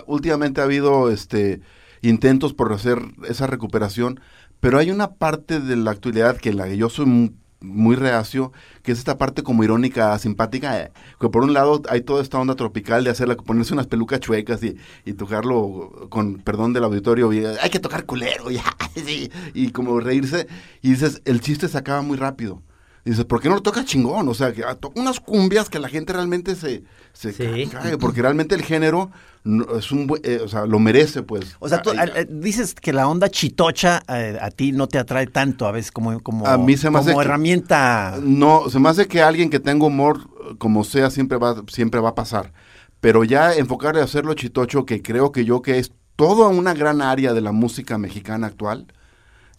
[0.07, 1.61] últimamente ha habido este
[2.03, 4.21] intentos por hacer esa recuperación,
[4.61, 8.92] pero hay una parte de la actualidad que la que yo soy muy reacio, que
[8.92, 12.55] es esta parte como irónica, simpática, eh, que por un lado hay toda esta onda
[12.55, 17.45] tropical de hacerla, ponerse unas pelucas chuecas y, y tocarlo con perdón del auditorio, y,
[17.45, 18.47] hay que tocar culero,
[18.95, 20.47] sí, y como reírse,
[20.83, 22.62] y dices, el chiste se acaba muy rápido.
[23.07, 24.29] Y dices, ¿por qué no lo toca chingón?
[24.29, 27.69] O sea, que ah, toca unas cumbias que la gente realmente se, se Sí.
[27.71, 29.12] cae, porque realmente el género
[29.45, 31.57] no- es un, eh, o sea, lo merece, pues.
[31.61, 35.29] O sea, tú eh, dices que la onda chitocha eh, a ti no te atrae
[35.29, 38.19] tanto a veces como, como, A mí se me hace como que- herramienta.
[38.21, 42.09] No, se me hace que alguien que tenga humor, como sea, siempre va, siempre va
[42.09, 42.53] a pasar.
[43.01, 47.01] Pero ya enfocarle a hacerlo chitocho, que creo que yo que es toda una gran
[47.03, 48.88] área de la música mexicana actual,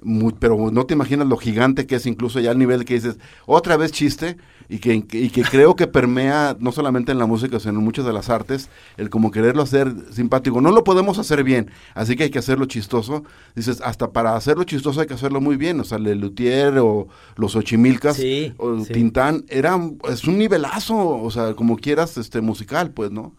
[0.02, 3.18] muy- pero no te imaginas lo gigante que es incluso ya al nivel que dices,
[3.46, 4.38] otra vez chiste,
[4.70, 8.06] y que, y que creo que permea no solamente en la música, sino en muchas
[8.06, 10.60] de las artes, el como quererlo hacer simpático.
[10.60, 13.24] No lo podemos hacer bien, así que hay que hacerlo chistoso.
[13.56, 17.08] Dices, hasta para hacerlo chistoso hay que hacerlo muy bien, o sea, el Luthier o
[17.38, 18.92] los Ochimilcas Sí, o sí.
[18.92, 23.34] Tintán, eran, es un nivelazo, o sea, como quieras, este, musical, pues, ¿no?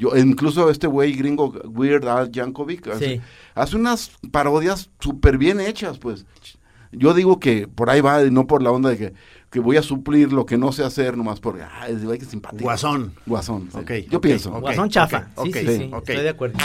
[0.00, 3.20] Yo, incluso este güey gringo, Weird Al Yankovic, hace, Sí.
[3.54, 6.24] hace unas parodias súper bien hechas, pues.
[6.90, 9.12] Yo digo que por ahí va, y no por la onda de que,
[9.50, 12.64] que voy a suplir lo que no sé hacer, nomás porque, ah, es que simpático.
[12.64, 13.12] Guasón.
[13.26, 13.68] Guasón.
[13.70, 13.78] sí.
[13.78, 14.50] Ok, Yo pienso.
[14.58, 15.28] Guasón chafa.
[15.44, 16.58] sí, sí, sí, estoy de acuerdo.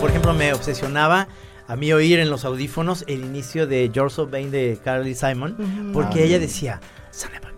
[0.00, 1.28] Por ejemplo, me obsesionaba
[1.68, 6.24] a mí oír en los audífonos el inicio de George O'Bain de Carly Simon, porque
[6.24, 7.56] ella decía, "Son of a gun".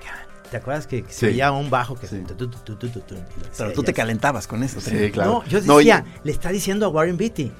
[0.51, 1.27] ¿Te acuerdas que, que se Sí.
[1.35, 2.21] oía un bajo que Sí.
[2.27, 4.81] tu, tu, tu, tu, tu, tu, y Pero decía tú te ella, calentabas con eso.
[4.81, 5.31] Sí, claro.
[5.31, 7.53] No, yo No, decía, le está diciendo a Warren Beatty.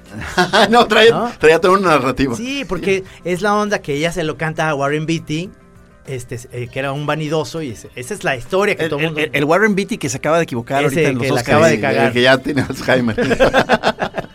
[0.71, 1.31] no, traía, ¿No?
[1.37, 2.35] traía toda una narrativa.
[2.35, 5.51] Sí, porque es la onda que ella se lo canta a Warren Beatty,
[6.09, 8.99] este, eh, que era un vanidoso, y ese- esa es la historia que El, todo
[8.99, 9.21] el- mundo...
[9.21, 11.33] el- el Warren Beatty que se acaba de equivocar Ese ahorita en los que la
[11.35, 11.47] Oscars.
[11.49, 12.05] acaba de Sí, cagar.
[12.07, 13.15] el que ya tiene Alzheimer.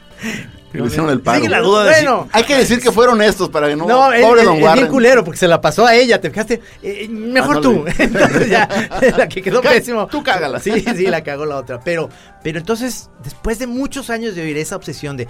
[0.73, 1.37] Le hicieron el paro.
[1.39, 3.87] Sigue la duda de Bueno, Hay que decir que fueron estos para que no.
[3.87, 6.61] No, pobre es- Don es bien culero porque se la pasó a ella, te fijaste.
[6.83, 7.85] Eh, mejor tú.
[7.87, 7.95] Ándale.
[8.05, 8.69] Entonces ya,
[9.17, 10.09] la que quedó pésimo.
[10.09, 10.59] tú cágala.
[10.59, 11.79] Sí, sí, la cagó la otra.
[11.79, 12.09] Pero,
[12.43, 15.29] pero entonces, después de muchos años de oír esa obsesión de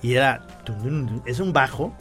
[0.00, 0.40] y era,
[1.26, 1.94] es un bajo.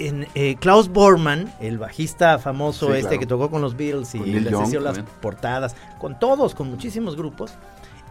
[0.00, 3.20] En, eh, Klaus Bormann, el bajista famoso Sí, este claro.
[3.20, 5.16] que tocó con los Beatles y les Young hizo las también.
[5.20, 7.52] portadas, con todos, con muchísimos grupos,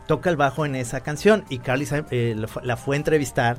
[0.07, 2.97] toca el bajo en esa canción y Carly Simon, eh, la, fu- la fue a
[2.97, 3.57] entrevistar.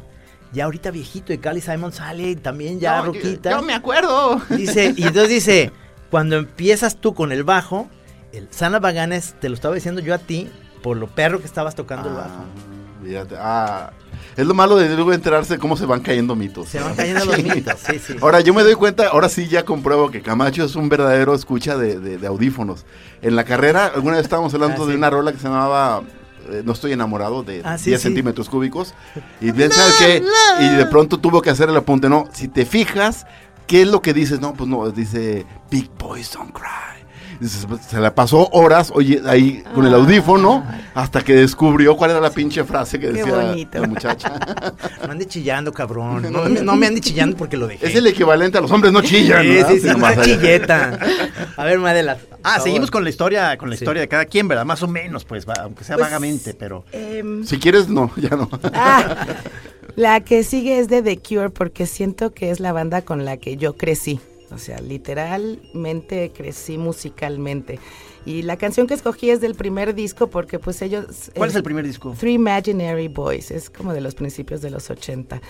[0.53, 3.51] Ya ahorita viejito y Carly Simon sale también ya No, ruquita.
[3.53, 4.41] Yo me acuerdo.
[4.51, 5.71] Dice, y entonces dice,
[6.11, 7.89] cuando empiezas tú con el bajo,
[8.33, 10.49] el Sana Baganes, te lo estaba diciendo yo a ti,
[10.83, 12.31] por lo perro que estabas tocando el bajo.
[12.31, 13.35] Ah, fíjate.
[13.39, 13.93] Ah,
[14.37, 16.69] es lo malo de luego enterarse de cómo se van cayendo mitos.
[16.69, 18.15] Se van cayendo los mitos, sí, sí.
[18.21, 21.77] Ahora yo me doy cuenta, ahora sí ya compruebo que Camacho es un verdadero escucha
[21.77, 22.85] de, de- de audífonos.
[23.23, 24.97] En la carrera, alguna vez estábamos hablando Ah, de sí.
[24.99, 26.03] una rola que se llamaba
[26.51, 28.09] eh, No estoy enamorado, de Ah, sí, 10 sí.
[28.09, 28.95] centímetros cúbicos.
[29.41, 30.23] Y bien, ¿sabes qué?
[30.61, 33.27] Y de pronto tuvo que hacer el apunte, no, si te fijas,
[33.67, 34.41] ¿qué es lo que dices?
[34.41, 37.00] No, pues no, dice Big Boys Don't Cry.
[37.41, 40.63] Pues, Se la pasó horas oye, ahí con el audífono
[40.95, 44.35] hasta que descubrió cuál era la pinche frase que decía la muchacha.
[45.07, 46.23] No ande chillando, cabrón.
[46.31, 47.87] No, me- no me ande chillando porque lo dejé.
[47.87, 49.43] Es el equivalente a los hombres no chillan.
[49.43, 50.99] Sí, sí, sí, una chilleta.
[51.57, 52.19] A ver, Madela.
[52.43, 53.85] Ah, seguimos con la historia, con la Sí.
[53.85, 54.65] historia de cada quien, ¿verdad?
[54.67, 56.85] Más o menos, pues, va, aunque sea Pues, vagamente, pero.
[56.93, 58.49] Em, Si quieres, no, ya no.
[58.75, 59.27] ah,
[59.97, 63.39] la que sigue es de The Cure porque siento que es la banda con la
[63.39, 64.21] que yo crecí.
[64.53, 67.79] O sea, literalmente crecí musicalmente.
[68.27, 71.31] Y la canción que escogí es del primer disco porque pues ellos...
[71.35, 72.15] ¿Cuál es eh, el primer disco?
[72.19, 75.41] Three Imaginary Boys, es como de los principios de los 80.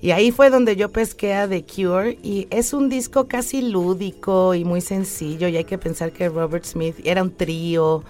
[0.00, 4.54] Y ahí fue donde yo pesqué a The Cure y es un disco casi lúdico
[4.54, 8.04] y muy sencillo y hay que pensar que Robert Smith era un trío,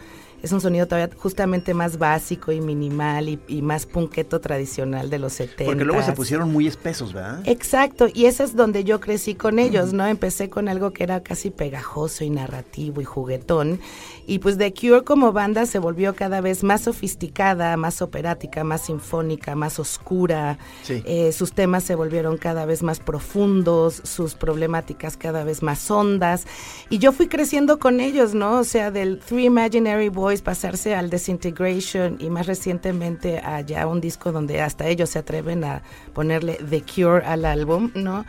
[0.44, 5.18] es un sonido todavía justamente más básico y minimal y, y más punqueto tradicional de
[5.18, 5.64] los 70.
[5.64, 7.40] Porque luego se pusieron muy espesos, ¿verdad?
[7.46, 10.06] Exacto, y ese es donde yo crecí con ellos, ¿no?
[10.06, 13.80] Empecé con algo que era casi pegajoso y narrativo y juguetón,
[14.26, 18.86] y pues The Cure como banda se volvió cada vez más sofisticada, más operática, más
[18.86, 21.02] sinfónica, más oscura, Sí.
[21.06, 26.46] Eh, sus temas se volvieron cada vez más profundos, sus problemáticas cada vez más hondas,
[26.90, 28.58] y yo fui creciendo con ellos, ¿no?
[28.58, 34.00] O sea, del Three Imaginary Boys pasarse al Disintegration y más recientemente a ya un
[34.00, 38.24] disco donde hasta ellos se atreven a ponerle The Cure al álbum, ¿no?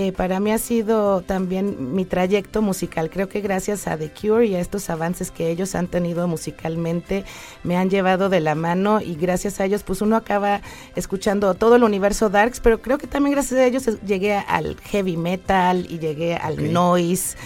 [0.00, 3.10] Eh, para mí ha sido también mi trayecto musical.
[3.10, 7.24] Creo que gracias a The Cure y a estos avances que ellos han tenido musicalmente
[7.64, 10.60] me han llevado de la mano y gracias a ellos pues uno acaba
[10.94, 15.16] escuchando todo el universo Darks, pero creo que también gracias a ellos llegué al heavy
[15.16, 17.36] metal y llegué al noise.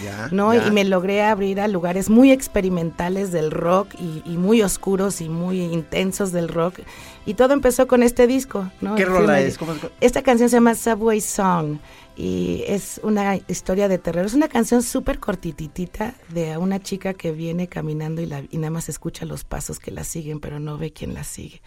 [0.68, 5.30] Y me logré abrir a lugares muy experimentales del rock y, y muy oscuros y
[5.30, 6.80] muy intensos del rock.
[7.24, 8.94] Y todo empezó con este disco, ¿no?
[8.96, 9.56] ¿Qué rola es?
[9.56, 11.78] ¿Cómo- esta canción se llama Subway Song
[12.16, 14.24] y es una historia de terror.
[14.24, 18.70] Es una canción súper cortititita de una chica que viene caminando y, la, y nada
[18.70, 21.62] más escucha los pasos que la siguen, pero no ve quién la sigue.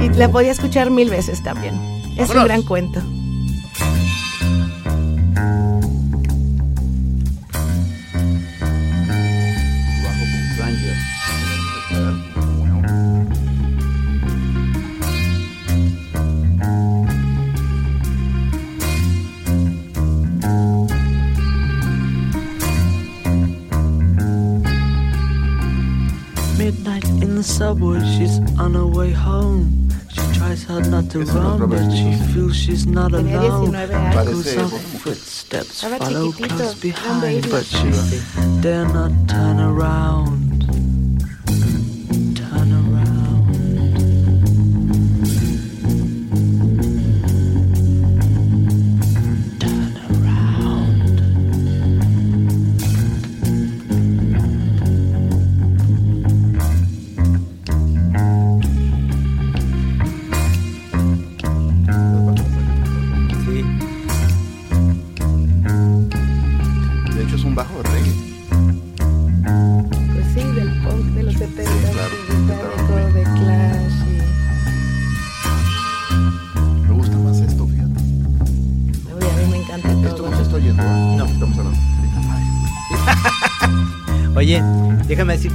[0.00, 1.74] Y la podía escuchar mil veces también.
[2.18, 3.02] Es un gran cuento.
[27.80, 29.88] In subway, she's on her way home.
[30.08, 33.72] She tries hard not to Ese no es run, but she feels she's not alone.
[33.72, 34.14] 19 años.
[34.14, 37.48] Parece Echoes of footsteps follow chiquitito, close behind, baby.
[37.50, 37.90] but she
[38.60, 40.49] dare not turn around.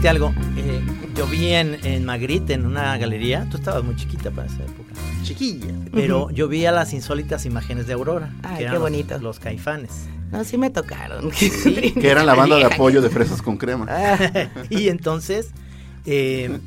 [0.05, 0.33] Decirte algo.
[0.57, 0.81] eh,
[1.15, 4.93] yo vi en, en Magritte, en una galería, tú estabas muy chiquita para esa época,
[5.23, 5.73] Chiquilla.
[5.93, 9.17] pero yo vi a las insólitas imágenes de Aurora, Ay, que eran qué los- bonito.
[9.19, 9.91] Los, caifanes.
[10.31, 11.31] No, sí me tocaron.
[11.31, 13.87] Que eran la banda de apoyo de Fresas con Crema.
[14.69, 15.51] y entonces,
[16.05, 16.59] eh,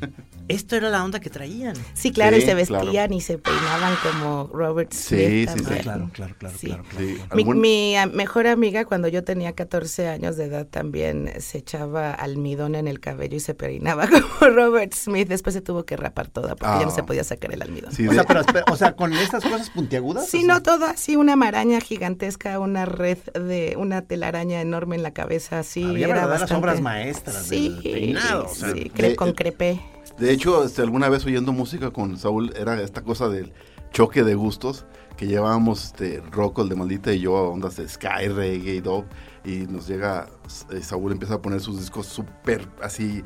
[0.49, 1.75] esto era la onda que traían.
[1.93, 2.83] Sí, claro, y se claro.
[2.85, 5.19] vestían y se peinaban como Robert Smith.
[5.21, 5.81] sí, sí, también.
[5.83, 6.67] Claro, claro, claro, Sí.
[6.67, 6.83] claro.
[6.89, 7.05] claro.
[7.37, 12.11] Sí, Mi, ah, mejor amiga cuando yo tenía 14 años de edad también se echaba
[12.13, 14.07] almidón en el cabello y se peinaba
[14.39, 15.27] como Robert Smith.
[15.29, 16.95] Después se tuvo que rapar toda porque ya no Ah.
[16.95, 17.91] se podía sacar el almidón.
[17.93, 18.41] Sí, O sea, pero,
[18.71, 20.27] o sea, con estas cosas puntiagudas.
[20.27, 24.95] Sí, o sea, no todo así, una maraña gigantesca, una red de una telaraña enorme
[24.95, 25.83] en la cabeza, así.
[25.83, 28.45] Había era bastante- obras maestras sí, del peinado.
[28.45, 29.79] O sea, sí, cre- de- con crepé.
[30.19, 33.53] De hecho, este, alguna vez oyendo música con Saúl, era esta cosa del
[33.93, 38.27] choque de gustos, que llevábamos este, Rocco, el de Maldita, y yo ondas de Sky,
[38.27, 39.05] Reggae y Dub,
[39.45, 40.27] y nos llega,
[40.71, 43.23] eh, Saúl empieza a poner sus discos súper, así,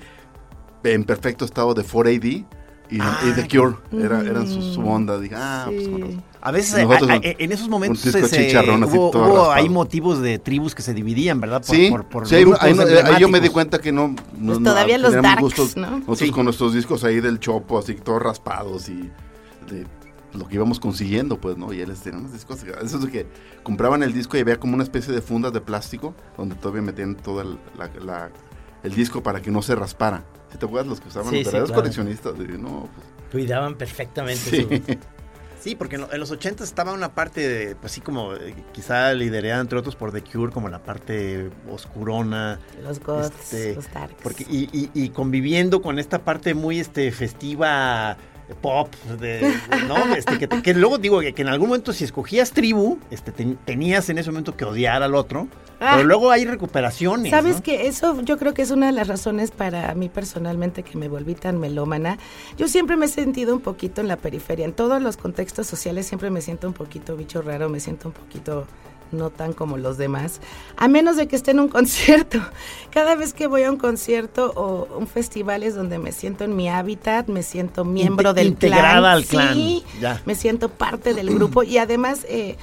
[0.83, 2.45] en perfecto estado de 4AD,
[2.97, 6.23] y, y The Cure, era, eran su, su onda, dije, ah, pues con razón.
[6.41, 9.11] A veces, Nosotros a- a- un- en esos momentos un disco se- chicharrón así hubo,
[9.11, 9.51] todo hubo raspado.
[9.53, 11.63] ahí motivos de tribus que se dividían, ¿verdad?
[11.65, 12.45] Por- sí, por- por sí, ahí,
[13.19, 14.15] yo me di cuenta que no, no-
[14.47, 15.91] Pues no todavía los teníamos darks, gustos, ¿no?
[15.91, 16.31] Nosotros Sí.
[16.31, 19.09] con nuestros discos ahí del chopo, así todos raspados y
[19.69, 19.87] de
[20.33, 21.71] lo que íbamos consiguiendo, pues, ¿no?
[21.71, 23.25] Y él tenía unos discos, eso es que
[23.63, 27.15] compraban el disco y había como una especie de fundas de plástico donde todavía metían
[27.15, 28.29] todo el, la- la-
[28.83, 30.25] el disco para que no se raspara.
[30.53, 31.73] ¿Sí ¿Te acuerdas los que usaban Sí, los sí, claro.
[31.73, 32.37] coleccionistas?
[32.39, 34.61] De, no, pues, Cuidaban perfectamente sí.
[34.61, 34.97] su-
[35.59, 38.53] Sí, porque en, lo- en los 80 estaba una parte, de, pues, así como eh,
[38.73, 42.59] quizá liderada entre otros por The Cure, como la parte oscurona.
[42.83, 44.15] Los goths, Este, los darks.
[44.21, 48.17] Porque, y, y- y conviviendo con esta parte muy este, festiva
[48.61, 49.53] pop, de,
[49.87, 49.95] ¿no?
[50.17, 53.57] Este, que, que luego digo que, que en algún momento si escogías tribu, este, ten-
[53.65, 55.47] tenías en ese momento que odiar al otro,
[55.79, 55.93] Ah.
[55.95, 57.29] Pero luego hay recuperaciones.
[57.31, 57.63] Sabes ¿no?
[57.63, 61.09] que eso yo creo que es una de las razones para mí personalmente que me
[61.09, 62.17] volví tan melómana.
[62.57, 64.65] Yo siempre me he sentido un poquito en la periferia.
[64.65, 68.13] En todos los contextos sociales siempre me siento un poquito bicho raro, me siento un
[68.13, 68.65] poquito
[69.11, 70.41] no tan como los demás,
[70.75, 72.39] a menos de que esté en un concierto.
[72.89, 76.55] Cada vez que voy a un concierto o un festival es donde me siento en
[76.55, 79.05] mi hábitat, me siento miembro Inte- del integrada clan.
[79.05, 80.19] al clan, Sí, ya.
[80.25, 82.57] me siento parte del grupo y además eh,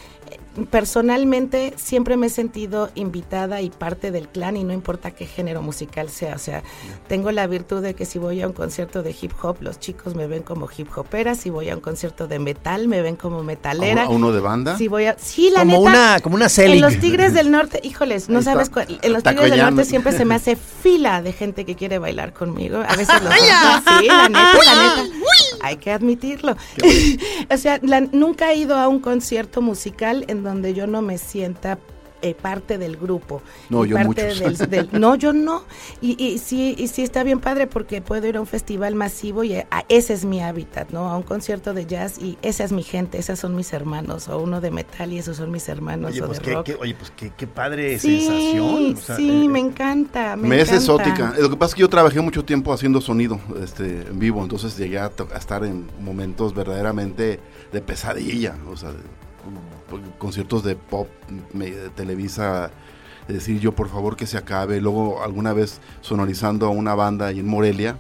[0.71, 5.63] personalmente siempre me he sentido invitada y parte del clan y no importa qué género
[5.63, 6.63] musical sea, o sea,
[7.09, 10.15] tengo la virtud de que si voy a un concierto de hip hop, los chicos
[10.15, 13.41] me ven como hip hopera, si voy a un concierto de metal, me ven como
[13.41, 14.05] ¿A, metalera.
[14.05, 14.77] a uno de banda?
[14.77, 15.91] Si voy a, sí, la Como neta.
[15.91, 19.51] una- como una En los Tigres del Norte, híjoles, no sabes cuál- en los Tigres
[19.51, 19.61] del.
[19.61, 22.79] Norte siempre se me hace fila de gente que quiere bailar conmigo.
[22.89, 23.33] A veces los
[24.01, 25.17] sí, la neta, la neta.
[25.63, 26.57] Hay que admitirlo.
[27.51, 31.19] o sea, la- nunca he ido a un concierto musical en donde yo no me
[31.19, 31.79] sienta
[32.23, 33.43] eh, parte del grupo.
[33.69, 35.65] No, yo parte del- del- no, yo no.
[36.01, 39.45] Y, y sí, y sí está bien padre porque puedo ir a un festival masivo
[39.45, 41.09] y eh, a- ese es mi hábitat, ¿no?
[41.11, 44.29] A un concierto de jazz y esa es mi gente, esas son mis hermanos.
[44.29, 46.13] O uno de metal y esos son mis hermanos.
[46.13, 46.67] Oye, o pues de qué, rock.
[46.67, 48.95] qué- oye, pues qué, qué padre Sí, sensación.
[48.95, 50.37] o sea, sí, eh, me eh, encanta.
[50.37, 50.77] Me, Me es encanta.
[51.05, 51.35] exótica.
[51.39, 54.77] Lo que pasa es que yo trabajé mucho tiempo haciendo sonido este, en vivo, entonces
[54.77, 57.41] llegué a, a estar en momentos verdaderamente
[57.73, 58.99] de pesadilla, o sea, de-
[60.19, 61.09] conciertos de pop,
[61.95, 62.71] Televisa,
[63.29, 67.27] de decir yo por favor que se acabe, luego alguna vez sonorizando a una banda
[67.27, 67.97] ahí en Morelia,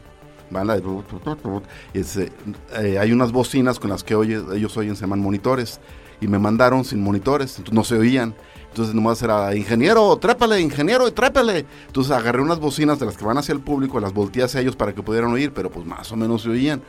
[1.95, 2.32] y ese,
[2.80, 5.80] eh, hay unas bocinas con las que oye- ellos oyen, se llaman monitores,
[6.20, 8.34] y me mandaron sin monitores, entonces no se oían.
[8.68, 11.66] Entonces nomás era, ingeniero, trépale, ingeniero, trépale.
[11.86, 14.76] Entonces agarré unas bocinas de las que van hacia el público, las volteé hacia ellos
[14.76, 16.80] para que pudieran oír, pero pues más o menos se oían.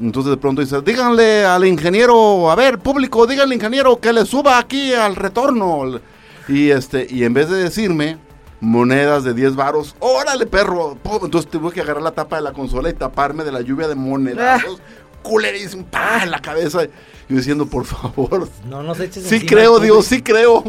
[0.00, 4.58] Entonces de pronto dice, díganle al ingeniero, a ver, público, díganle ingeniero que le suba
[4.58, 6.00] aquí al retorno.
[6.48, 8.16] Y este, y en vez de decirme
[8.60, 12.52] monedas de 10 varos, órale perro, pum, entonces tuve que agarrar la tapa de la
[12.52, 14.80] consola y taparme de la lluvia de monedazos,
[15.22, 16.84] culerísimo, pa, en la cabeza.
[17.28, 20.64] Yo diciendo, por favor, No nos eches sí encima creo, Dios, sí creo.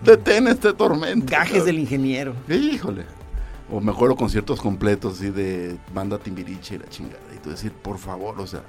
[0.00, 1.26] Detén este tormento.
[1.30, 2.34] Gajes del ingeniero.
[2.48, 3.04] Híjole.
[3.72, 7.18] O mejor los conciertos completos, así de banda timbiriche y la chingada.
[7.34, 8.60] Y tú decir, por favor, o sea.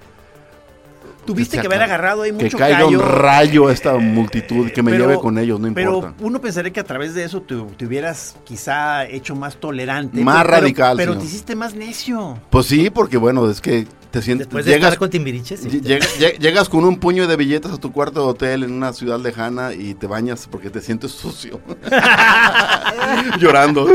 [1.25, 2.99] Tuviste que haber agarrado ahí Que mucho caiga callo.
[2.99, 6.15] un rayo a esta multitud, que me Pero- lleve con ellos, no Pero importa.
[6.23, 10.21] uno pensaría que a través de eso te, te hubieras quizá hecho más tolerante.
[10.23, 12.39] Más pero- radical, Pero, te hiciste más necio.
[12.49, 14.45] Pues sí, porque bueno, es que te sientes.
[14.47, 15.67] Después de llegas, estar con Timbiriche, sí.
[15.67, 18.71] lle- llega- lle- llegas con un puño de billetes a tu cuarto de hotel en
[18.71, 21.59] una ciudad lejana y te bañas porque te sientes sucio.
[23.39, 23.87] Llorando.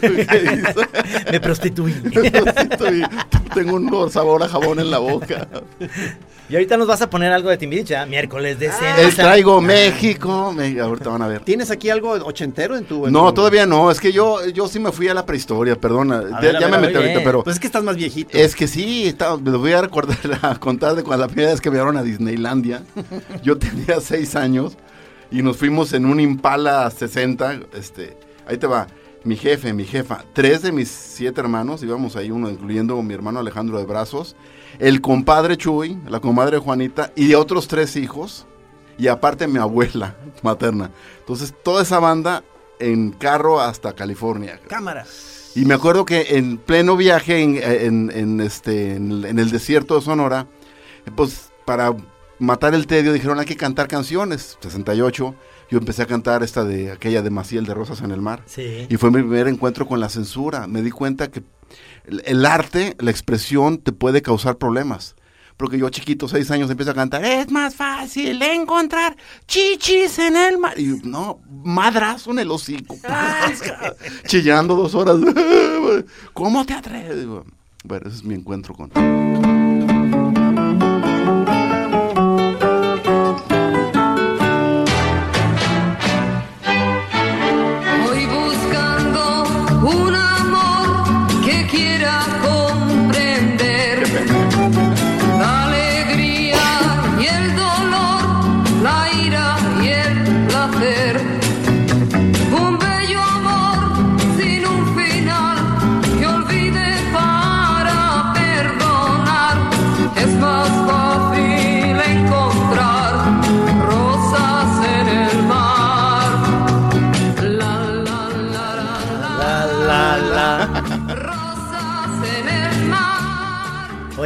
[0.00, 0.06] ¿Qué
[0.62, 1.32] hice?
[1.32, 1.94] Me prostituí.
[3.54, 5.48] Tengo un sabor a jabón en la boca.
[6.48, 8.06] y ahorita nos vas a poner algo de Timbiriche, ¿ah?
[8.06, 8.96] miércoles de cena.
[8.98, 10.52] Les traigo México.
[10.52, 11.40] Me- ahorita van a ver.
[11.40, 13.06] ¿Tienes aquí algo ochentero en tu.?
[13.06, 13.90] en No, tu- todavía no.
[13.90, 16.22] Es que yo, yo sí me fui a la prehistoria, perdona.
[16.30, 17.42] Ya, ver, a ya ver, me metí ahorita, pero.
[17.42, 18.30] Pues es que estás más viejito.
[18.36, 21.62] Es que sí, me lo voy a recordar, a contar de cuando la primera vez
[21.62, 22.82] que me llevaron a Disneylandia.
[23.42, 24.76] Yo tenía seis años
[25.30, 27.60] y nos fuimos en un Impala 60.
[27.72, 28.86] Este, ahí te va.
[29.24, 33.40] Mi jefe, mi jefa, tres de mis siete hermanos, íbamos ahí uno, incluyendo mi hermano
[33.40, 34.36] Alejandro de Brazos,
[34.78, 38.46] el compadre Chuy, la comadre Juanita y otros tres hijos,
[38.98, 40.90] y aparte mi abuela materna.
[41.18, 42.44] Entonces, toda esa banda
[42.78, 44.60] en carro hasta California.
[44.68, 45.06] Cámara.
[45.56, 49.50] Y me acuerdo que en pleno viaje en, en- en este, en, el- en el
[49.50, 50.46] desierto de Sonora,
[51.16, 51.96] pues para
[52.38, 54.58] matar el tedio dijeron hay que cantar canciones.
[54.60, 55.34] 68,
[55.70, 58.42] yo empecé a cantar esta de aquella de Maciel de Rosas en el Mar.
[58.46, 58.86] Sí.
[58.88, 60.66] Y fue mi primer encuentro con la censura.
[60.68, 61.42] Me di cuenta que
[62.04, 65.15] el, el arte, la expresión te puede causar problemas.
[65.56, 70.58] Porque yo chiquito, seis años, empiezo a cantar, es más fácil encontrar chichis en el
[70.58, 70.78] mar.
[70.78, 72.96] Y no, madrazo en el hocico.
[74.26, 75.16] Chillando dos horas.
[76.34, 77.26] ¿Cómo te atreves?
[77.84, 78.90] Bueno, ese es mi encuentro con...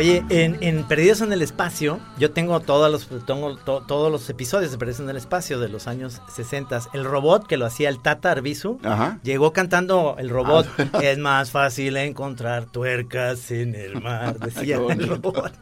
[0.00, 4.30] Oye, en, en Perdidos en el Espacio, yo tengo todos los tengo to- todos los
[4.30, 6.80] episodios de Perdidos en el Espacio de los años 60.
[6.94, 9.18] El robot que lo hacía el Tata Arbizu, Ajá.
[9.22, 10.66] llegó cantando el robot.
[10.94, 11.00] Ah.
[11.02, 15.52] es más fácil encontrar tuercas en el mar, decía el robot.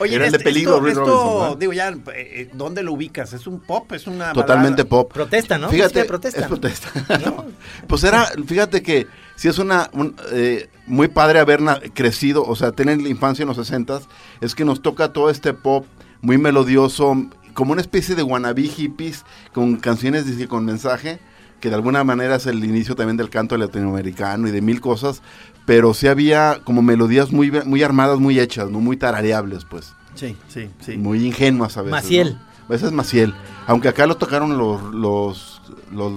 [0.00, 1.56] Oye, Era el de este- peligro, esto, Rick esto, Robinson, ¿verdad?
[1.58, 3.32] digo ya, eh, ¿dónde lo ubicas?
[3.32, 3.92] ¿Es un pop?
[3.92, 4.88] ¿Es una Totalmente balada?
[4.88, 5.12] pop.
[5.12, 5.68] Protesta, ¿no?
[5.70, 6.40] Fíjate, protesta.
[6.40, 6.88] es protesta.
[7.86, 12.54] pues era, fíjate que si es una un, eh, muy padre haber na- crecido, o
[12.56, 14.00] sea, tener la infancia en los 60
[14.40, 15.84] es que nos toca todo este pop
[16.20, 17.14] muy melodioso,
[17.54, 21.18] como una especie de wannabe hippies con canciones con mensaje,
[21.60, 25.22] que de alguna manera es el inicio también del canto latinoamericano y de mil cosas,
[25.68, 29.94] pero sí había como melodías muy muy armadas, muy hechas, no muy tarareables, pues.
[30.14, 30.96] Sí, sí, sí.
[30.96, 31.92] Muy ingenuas a veces.
[31.92, 32.34] Maciel.
[32.34, 32.64] ¿no?
[32.66, 33.34] A veces Maciel.
[33.66, 35.60] Aunque acá lo tocaron los, los,
[35.92, 36.12] los,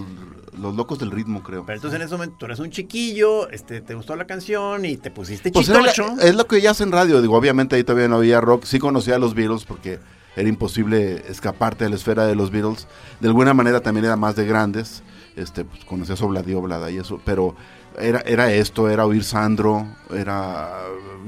[0.58, 1.66] los locos del ritmo, creo.
[1.66, 4.96] Pero entonces en ese momento tú eres un chiquillo, este, te gustó la canción y
[4.96, 6.16] te pusiste Pues la- chitocho.
[6.22, 7.22] es lo que ya hacen radio.
[7.22, 8.64] Digo, obviamente ahí todavía no había rock.
[8.64, 10.00] Sí conocía a los Beatles porque
[10.38, 12.88] era imposible escaparte de la esfera de los Beatles.
[13.20, 15.04] De alguna manera también era más de grandes.
[15.36, 17.20] Este, pues conocía a Obladi Oblada y eso.
[17.26, 17.56] Pero
[18.00, 19.88] era, era esto, era oír Sandro.
[20.14, 20.70] Era.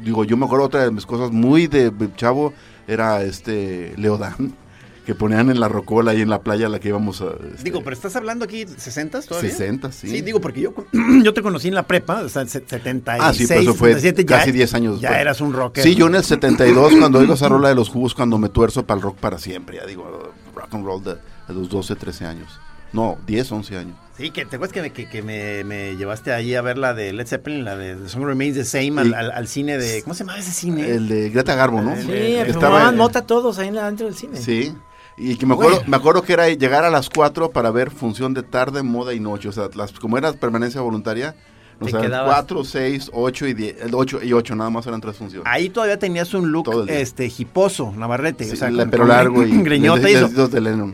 [0.04, 2.54] Digo, yo me acuerdo otra de mis cosas muy de chavo.
[2.88, 4.56] Era este Leodán.
[5.06, 7.26] Que ponían en la rocola ahí en la playa a la que íbamos a.
[7.52, 9.50] este, Digo, pero estás hablando aquí 60 todavía.
[9.52, 10.08] 60, sí.
[10.08, 10.74] Sí, digo, porque yo,
[11.24, 13.90] yo te conocí en la prepa, o sea, se- 76, Ah, sí, pero eso fue
[13.96, 15.84] 77, ya- casi 10 años Ya eras un rocker.
[15.84, 18.86] Sí, yo en el 72, cuando oigo esa rola de los jugos, cuando me tuerzo
[18.86, 22.26] para el rock para siempre, ya digo, rock and roll de, de los 12, 13
[22.26, 22.48] años.
[22.94, 23.98] No, 10, 11 años.
[24.18, 26.94] Sí, que te acuerdas que, me, que, que me, me llevaste ahí a ver la
[26.94, 29.14] de Led Zeppelin, la de The Song Remains the Same, al, Sí.
[29.16, 30.04] al- al cine de...
[30.04, 30.88] ¿Cómo se llamaba ese cine?
[30.88, 31.96] El de Greta Garbo, ¿no?
[31.96, 34.38] Sí, Que en- mota todos ahí en la- dentro del cine.
[34.38, 34.74] Sí.
[35.18, 38.34] Y que me acuerdo, me acuerdo que era llegar a las 4 para ver función
[38.36, 39.50] de tarde, moda y noche.
[39.50, 41.36] O sea, las, como era permanencia voluntaria,
[41.80, 43.76] o Te sea, quedabas- 4, 6, 8 y 10.
[43.94, 45.48] 8 y 8, nada más eran tres funciones.
[45.52, 49.10] Ahí todavía tenías un look este hiposo, Navarrete, Sí, o sea, la- con- pero con
[49.10, 50.30] largo y greñota y eso.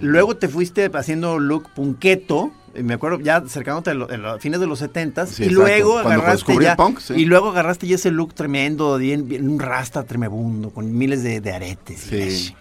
[0.02, 4.40] Luego te fuiste haciendo look punqueto, eh, me acuerdo ya acercándote a lo- en los
[4.42, 5.64] fines de los 70 Sí, y exacto.
[5.64, 7.14] luego Cuando agarraste ya punk, sí.
[7.16, 11.42] y luego agarraste ya ese look tremendo, bien, bien, un rasta tremebundo con miles de,
[11.42, 12.12] de aretes.
[12.12, 12.56] y Sí.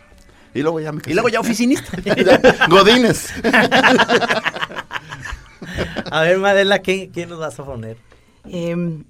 [0.55, 1.11] Y luego ya me casé.
[1.11, 1.93] Y luego ya oficinista.
[2.71, 3.29] Godines.
[6.11, 7.99] A ver, Madela, ¿qué, qué nos vas a poner?
[8.51, 9.05] Em,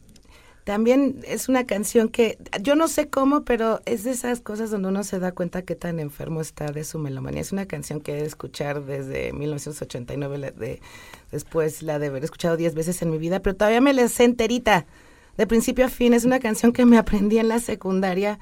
[0.68, 4.88] también es una canción que yo no sé cómo, pero es de esas cosas donde
[4.88, 7.40] uno se da cuenta qué tan enfermo está de su melomanía.
[7.40, 10.82] Es una canción que he de escuchar desde 1989, la de,
[11.32, 14.24] después la de haber escuchado 10 veces en mi vida, pero todavía me la sé
[14.24, 14.84] enterita,
[15.38, 16.12] de principio a fin.
[16.12, 18.38] Es una canción que me aprendí en la secundaria.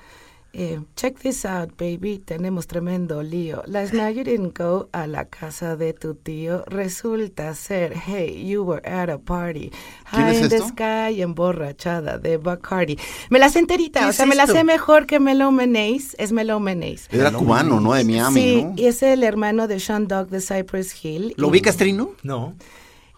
[0.59, 3.63] Eh, check this out, baby, tenemos tremendo lío.
[3.67, 6.65] Last night you didn't go a la casa de tu tío.
[6.67, 9.71] Resulta ser, hey, you were at a party.
[10.11, 10.69] ¿Quién High es in the esto?
[10.69, 12.99] sky, emborrachada de Bacardi.
[13.29, 16.17] Me la sé enterita, ¿Qué o es sea, me la sé mejor que Melo Menace.
[16.17, 17.03] Es Melo Menace.
[17.11, 17.93] Era cubano, ¿no?
[17.93, 18.73] De Miami, sí, ¿no?
[18.79, 21.35] y es el hermano de Sean Dog de Cypress Hill.
[21.37, 22.13] ¿Lo ubicas, Trino?
[22.23, 22.55] No.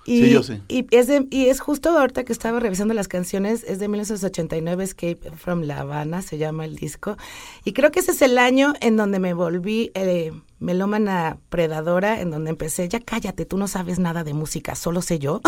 [0.09, 0.61] Y, Sí, yo sé.
[0.69, 4.85] Y es, de- y es justo ahorita que estaba revisando las canciones, es de 1989,
[4.85, 7.17] Escape from La Habana, se llama el disco.
[7.65, 12.31] Y creo que ese es el año en donde me volví eh, melómana predadora, en
[12.31, 15.41] donde empecé, ya cállate, tú no sabes nada de música, solo sé yo.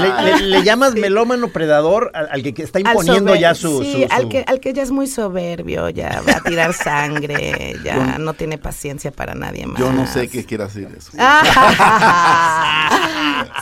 [0.00, 3.82] Le, le- le llamas melómano predador al, al que, está imponiendo ya su...
[3.82, 7.76] Sí, su- al, que, al que ya es muy soberbio, ya va a tirar sangre,
[7.84, 9.78] ya no tiene paciencia para nadie más.
[9.78, 11.10] Yo no sé qué quiere decir eso.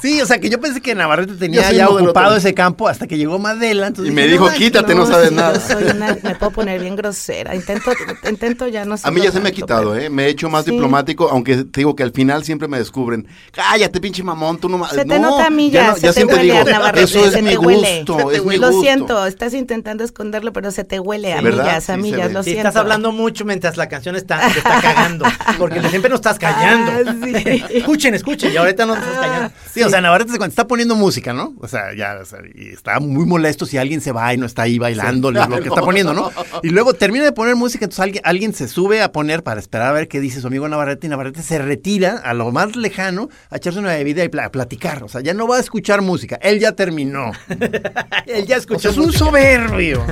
[0.02, 3.16] Sí, o sea, que yo pensé que Navarrete tenía ya ocupado ese campo hasta que
[3.18, 3.86] llegó Madela.
[3.88, 5.58] entonces Y me dije, dijo, no, quítate, no, sabes nada.
[5.58, 7.54] soy una- me puedo poner bien grosera.
[7.54, 7.90] Intento,
[8.28, 10.10] intento ya no A mí ya se me ha quitado, pero- ¿eh?
[10.10, 10.70] Me he hecho más Sí.
[10.70, 13.26] diplomático, aunque te digo que al final siempre me descubren.
[13.52, 14.88] Cállate, pinche mamón, tú no ma-".
[14.90, 16.66] Se te no, nota a mí ya ya, no- se ya te siempre huele digo,
[16.66, 18.04] a Navarrete, eso es se mi te huele.
[18.06, 21.80] gusto, es mi Lo siento, estás intentando esconderlo, pero se te huele a millas, a
[21.80, 22.68] Sí, se millas, lo Sí, siento.
[22.68, 25.24] estás hablando mucho mientras la canción está, te está cagando.
[25.58, 26.92] Porque siempre nos estás callando.
[26.92, 27.62] Ah, sí.
[27.70, 28.52] Escuchen, escuchen.
[28.52, 29.50] Y ahorita nos estás callando.
[29.72, 31.54] Sí, o sea, Navarrete cuando está poniendo música, ¿no?
[31.60, 34.46] O sea, ya, o sea, y está muy molesto si alguien se va y no
[34.46, 36.30] está ahí bailando lo que está poniendo, ¿no?
[36.62, 39.88] Y luego termina de poner música, entonces alguien, alguien se sube a poner para esperar
[39.88, 43.28] a ver qué dice su amigo Navarrete y Navarrete se retira a lo más lejano
[43.50, 45.02] a echarse una bebida y a platicar.
[45.04, 47.32] O sea, ya no va a escuchar música, él ya terminó.
[48.26, 48.80] Él ya O escuchó.
[48.80, 50.04] sea, es un soberbio.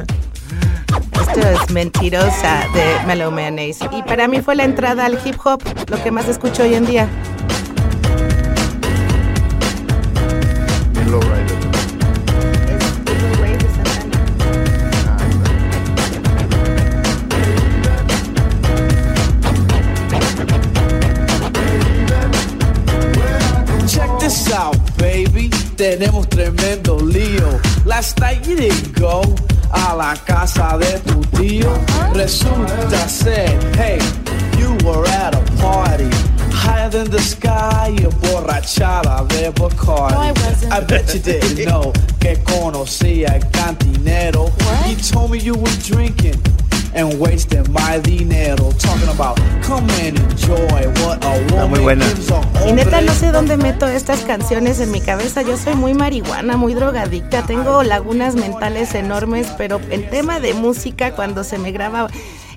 [1.20, 3.84] Esto es Mentirosa de Mellow Mayonnaise.
[3.92, 6.86] Y para mí fue la entrada al hip hop, lo que más escucho hoy en
[6.86, 7.08] día.
[25.76, 27.60] Tenemos tremendo lío.
[27.84, 29.22] Last night you didn't go
[29.72, 31.72] a la casa de tu tío.
[32.12, 33.98] Resulta ser, hey,
[34.56, 36.08] you were at a party.
[36.52, 40.12] Higher than the sky, borrachada de Bacardi.
[40.12, 40.72] No, I wasn't.
[40.72, 44.52] I bet you didn't know que conocía el cantinero.
[44.88, 46.40] You told me you were drinking
[46.94, 48.70] and wasting my dinero.
[48.78, 50.14] Talking about woman
[51.68, 52.04] muy buena.
[52.66, 55.42] Y neta no sé dónde meto estas canciones en mi cabeza.
[55.42, 57.42] Yo soy muy marihuana, muy drogadicta.
[57.42, 62.08] Tengo lagunas mentales enormes, pero en tema de música, cuando se me graba,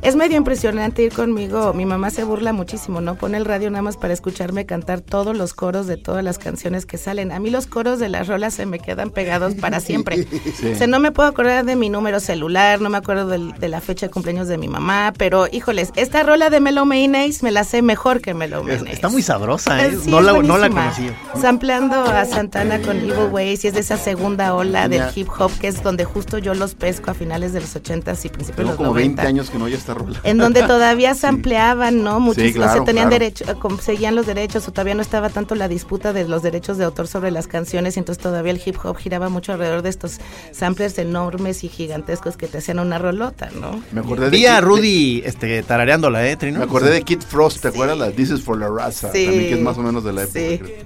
[0.02, 1.74] es medio impresionante ir conmigo.
[1.74, 3.16] Mi mamá se burla muchísimo, ¿no?
[3.16, 6.86] Pone el radio nada más para escucharme cantar todos los coros de todas las canciones
[6.86, 7.32] que salen.
[7.32, 10.28] A mí los coros de las rolas se me quedan pegados para siempre.
[10.58, 10.72] Sí.
[10.72, 13.68] O sea, no me puedo acordar de mi número celular, no me acuerdo del- de
[13.70, 17.52] la fecha de cumpleaños de mi mamá, pero híjoles, esta rola de Melo Mayonnaise me
[17.52, 18.94] la sé mejor que Melo Mayonnaise.
[18.94, 19.98] está muy sabrosa, ¿eh?
[20.02, 21.14] Sí, no, es la, no la conocía.
[21.40, 25.52] Sampleando a Santana con Evil Ways y es de esa segunda ola del hip hop
[25.60, 28.54] que es donde justo yo los pesco a finales de los 80s y principios de
[28.54, 29.22] Tengo los como 90.
[29.22, 30.20] 20 años que no oye esta rola.
[30.24, 32.20] En donde todavía sampleaban, ¿no?
[32.20, 33.20] Muchísimo, claro, o sea, tenían claro.
[33.24, 36.78] derecho, eh, conseguían los derechos o todavía no estaba tanto la disputa de los derechos
[36.78, 39.90] de autor sobre las canciones y entonces todavía el hip hop giraba mucho alrededor de
[39.90, 40.20] estos
[40.52, 43.82] samplers enormes y gigantescos que te hacían una rolota, ¿no?
[43.92, 46.60] Me acordé de, Vi a Kid- Rudy este, tarareándola, ¿eh, Trino?
[46.60, 47.98] Me acordé de Kid Frost, ¿te acuerdas?
[47.98, 49.12] La This is for la raza.
[49.12, 49.26] Sí.
[49.26, 50.40] También que es más o menos de la época.
[50.40, 50.60] Sí.
[50.60, 50.78] creo.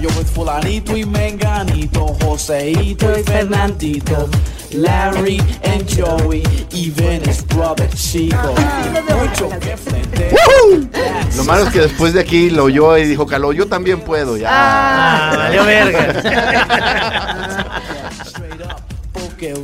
[0.00, 4.28] Yo with fulanito y menganito, Joseito y Fernandito,
[4.72, 5.42] Larry
[5.84, 8.54] Joey, even his brother Chico.
[9.18, 10.30] Mucho que frente.
[11.36, 14.36] Lo malo es que después de aquí lo oyó y dijo, Calo, yo también puedo.
[14.36, 14.48] Ya.
[14.50, 16.12] Ah, valió verga.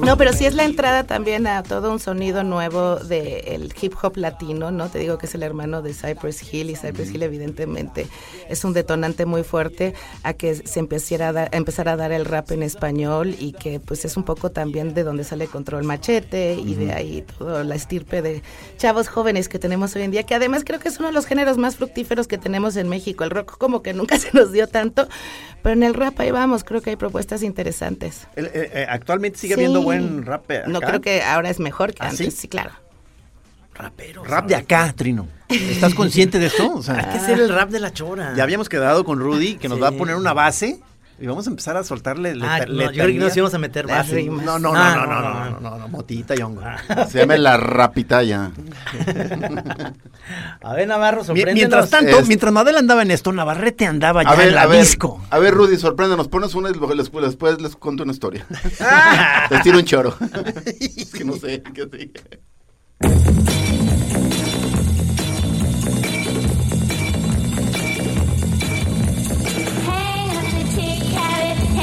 [0.01, 4.17] No, pero sí es la entrada también a todo un sonido nuevo del hip hop
[4.17, 4.89] latino, ¿no?
[4.89, 8.07] Te digo que es el hermano de Cypress Hill y Cypress Hill evidentemente
[8.49, 12.25] es un detonante muy fuerte a que se empezara a dar, empezar a dar el
[12.25, 16.55] rap en español y que pues es un poco también de donde sale Control Machete
[16.55, 18.43] y de ahí toda la estirpe de
[18.79, 21.27] chavos jóvenes que tenemos hoy en día, que además creo que es uno de los
[21.27, 23.25] géneros más fructíferos que tenemos en México.
[23.25, 25.09] El rock como que nunca se nos dio tanto,
[25.63, 28.27] pero en el rap ahí vamos, creo que hay propuestas interesantes.
[28.37, 29.61] El- eh, eh, actualmente sigue Sí.
[29.61, 32.41] habiendo buen rap No creo que ahora es mejor que ¿Ah, antes, sí?
[32.43, 32.71] sí, claro.
[33.75, 34.29] Raperos.
[34.29, 35.27] Rap de acá, Trino.
[35.49, 36.75] ¿Estás consciente de esto?
[36.75, 38.35] O sea, Hay que ser el rap de la chora.
[38.37, 39.83] ya habíamos quedado con Rudy que nos Sí.
[39.83, 40.81] va a poner una base
[41.23, 43.87] y vamos a empezar a soltarle Ah, no, yo creo que nos íbamos a meter
[43.87, 44.17] Las base.
[44.17, 44.45] rimas.
[44.45, 45.51] No, no, no, Ah, no, no, no, no, no.
[45.51, 46.63] no, no, no, motita y hongo.
[47.09, 48.51] Se llama La Rapitaya.
[50.63, 51.55] A ver, Navarro, sorpréndenos.
[51.55, 54.63] Mientras tanto, Es- mientras Madela andaba en esto, Navarrete andaba ya A ver, en la
[54.63, 55.21] a ver, disco.
[55.31, 56.29] a ver, Rudy, sorpréndenos.
[56.29, 58.47] Pones una y les- después les cuento una historia.
[59.51, 60.15] les tiro un choro.
[60.67, 62.23] es que no sé qué diga.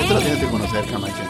[0.09, 1.23] Esto lo tienes que conocer, Camacho.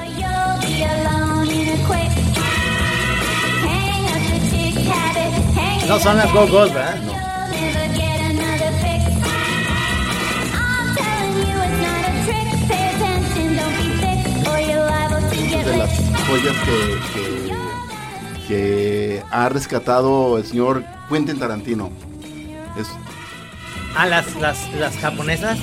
[5.85, 6.95] No son las Go-Go's, ¿verdad?
[7.03, 7.13] No.
[15.65, 15.89] De las
[16.27, 21.91] joyas que, que, que ha rescatado el señor Quentin Tarantino.
[22.79, 22.87] Es,
[23.95, 25.57] Ah, las, las, las japonesas.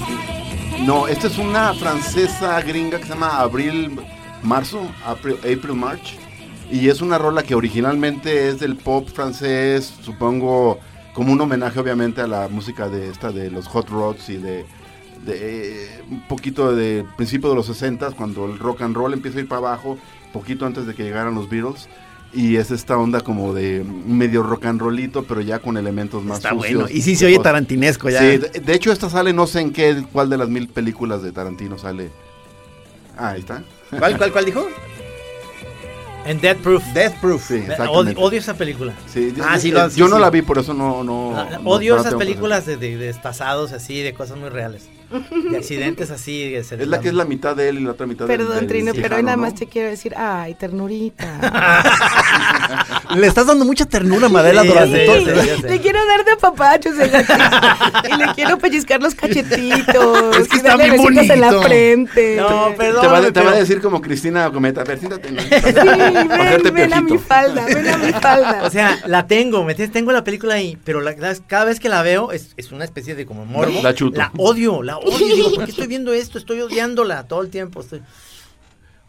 [0.85, 3.99] No, esta es una francesa gringa que se llama Abril
[4.43, 6.17] Marzo, April, March.
[6.71, 10.79] Y es una rola que originalmente es del pop francés, supongo,
[11.15, 14.67] como un homenaje obviamente a la música de esta de los Hot Rods y de,
[15.25, 19.39] de, eh, un poquito de principio de los 60 cuando el rock and roll empieza
[19.39, 19.99] a ir para abajo,
[20.33, 21.89] poquito antes de que llegaran los Beatles.
[22.33, 26.39] Y es esta onda como de medio rock and rollito, pero ya con elementos más
[26.39, 26.83] Está sucios.
[26.83, 26.89] bueno.
[26.97, 28.21] Y sí se oye tarantinesco ya.
[28.21, 31.23] Sí, de, de hecho esta sale, no sé en qué, cuál de las mil películas
[31.23, 32.11] de Tarantino sale.
[33.17, 33.63] Ah, ahí está.
[33.99, 34.67] ¿Cuál, cuál, cuál dijo?
[36.27, 36.85] En Death Proof.
[36.93, 37.47] Death Proof.
[37.47, 38.21] Sí, Odio, exactamente.
[38.21, 38.93] odio esa película.
[39.07, 40.21] Sí, Ah, yo- sí, lo- yo sí, no sí.
[40.23, 41.05] la vi, por eso no...
[41.05, 44.89] no, Ah, odio no esas películas de, de, destazados así, de cosas muy reales.
[45.51, 46.51] De accidentes así.
[46.51, 46.59] de.
[46.59, 48.93] Es la que es la mitad de él y la otra mitad Perdón, del Trino,
[48.95, 49.43] pero hoy nada ¿no?
[49.43, 51.41] más te quiero decir, ay, ternurita.
[53.17, 55.13] Le estás dando mucha ternura a Madela Sí, durante ya
[55.57, 55.69] todo.
[55.69, 60.37] Le quiero dar de papachos y le quiero pellizcar los cachetitos.
[60.37, 62.37] Es que y está darle bien en la frente.
[62.37, 63.03] No, perdón.
[63.03, 65.31] Te va, te va a decir como Cristina Cometa, a ver, siéntate.
[65.31, 65.41] ¿no?
[65.41, 65.49] Sí,
[66.63, 68.63] ven, ven a mi falda, ven a mi falda.
[68.65, 69.75] O sea, la tengo, ¿me?
[69.75, 72.85] Tengo la película ahí, pero la- la- cada vez que la veo es, es una
[72.85, 73.81] especie de como morbo.
[73.83, 74.19] La chuto.
[74.19, 75.35] La odio, la odio.
[75.37, 76.39] Digo, ¿por qué estoy viendo esto?
[76.39, 77.81] Estoy odiándola todo el tiempo.
[77.81, 78.03] Estoy...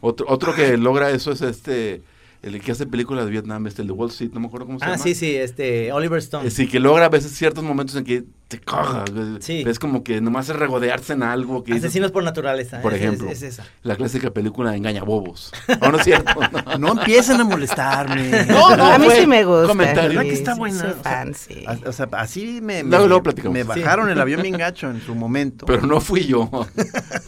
[0.01, 2.03] Otro, otro que logra eso es este,
[2.43, 4.79] el que hace películas de Vietnam, este, el de Wall Street, no me acuerdo cómo
[4.79, 5.03] se Ah, llama.
[5.03, 6.47] sí, sí, este, Oliver Stone.
[6.47, 9.41] Eh, Sí, que logra a veces ciertos momentos en que te güey.
[9.41, 9.63] Sí.
[9.67, 12.81] Es como que nomás es regodearse en algo que dices- Asesinos por naturaleza.
[12.81, 13.65] por es- ejemplo, Es, es esa.
[13.83, 15.51] la clásica película Engaña Bobos.
[15.81, 16.31] ¿O no es cierto?
[16.79, 18.45] No empiecen a molestarme.
[18.47, 19.67] No, no, a mí fue sí me gusta.
[19.67, 20.09] comentario.
[20.09, 20.79] ¿Verdad que sí, está sí, buena?
[20.79, 21.65] soy O sea, fan, sí.
[21.67, 23.53] A- O sea, así me, me, Luego, luego platicamos.
[23.53, 23.67] me Sí.
[23.81, 25.65] bajaron el avión bien gacho en su momento.
[25.65, 26.49] Pero no fui yo.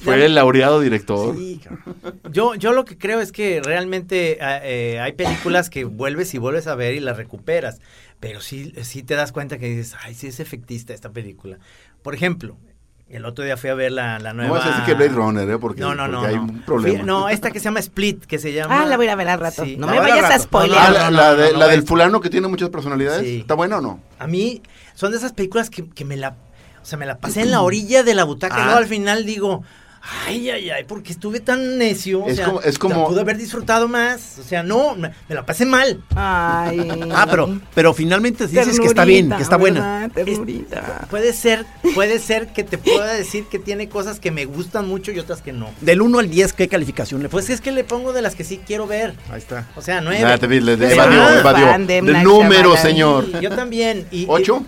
[0.04, 1.36] Fue el laureado director.
[1.36, 1.60] Sí.
[2.32, 6.38] Yo, yo lo que creo es que realmente eh, eh, hay películas que vuelves y
[6.38, 7.80] vuelves a ver y las recuperas.
[8.20, 11.58] Pero sí, sí te das cuenta que dices, ay, sí es efectista esta película.
[12.02, 12.58] Por ejemplo,
[13.08, 14.50] el otro día fui a ver la, la nueva...
[14.50, 15.58] No vas a decir que Blade Runner, ¿eh?
[15.58, 16.22] Porque, No, no, no.
[16.24, 16.44] hay no.
[16.44, 16.98] un problema.
[17.00, 18.82] Fui- no, esta que se llama Split, que se llama...
[18.82, 19.64] Ah, la voy a ir a ver al rato.
[19.64, 19.78] Sí.
[19.78, 20.44] No, me vayas a rato.
[20.44, 20.80] spoilear.
[20.86, 23.22] Ah, la, no, la no, de- no, la del fulano que tiene muchas personalidades.
[23.22, 23.38] Sí.
[23.40, 24.02] ¿Está buena o no?
[24.20, 24.62] A mí
[24.96, 26.36] son de esas películas que, que me la...
[26.82, 29.26] O sea, me la pasé en la orilla de la butaca y luego al final
[29.26, 29.64] digo...
[30.28, 32.24] Ay, ay, ay, porque estuve tan necio.
[32.24, 34.40] o Es sea, como- es como- pude haber disfrutado más.
[34.40, 36.02] O sea, no, me, me la pasé mal.
[36.16, 36.80] Ay.
[37.12, 40.10] Ah, pero, pero finalmente dices que está bien, que está buena.
[40.14, 41.08] Ternurita.
[41.10, 45.12] Puede ser, puede ser que te pueda decir que tiene cosas que me gustan mucho
[45.12, 45.70] y otras que no.
[45.82, 47.56] Del 1 al 10, ¿qué calificación le Pues pones?
[47.60, 49.16] es que le pongo de las que sí quiero ver.
[49.32, 49.68] Ahí está.
[49.76, 50.22] O sea, nueve.
[50.22, 51.86] Nada, te vi, le- le evadió, Ah, evadió.
[51.88, 53.26] de número, señor.
[53.26, 54.08] Sí, yo también.
[54.12, 54.64] Y, ¿Ocho?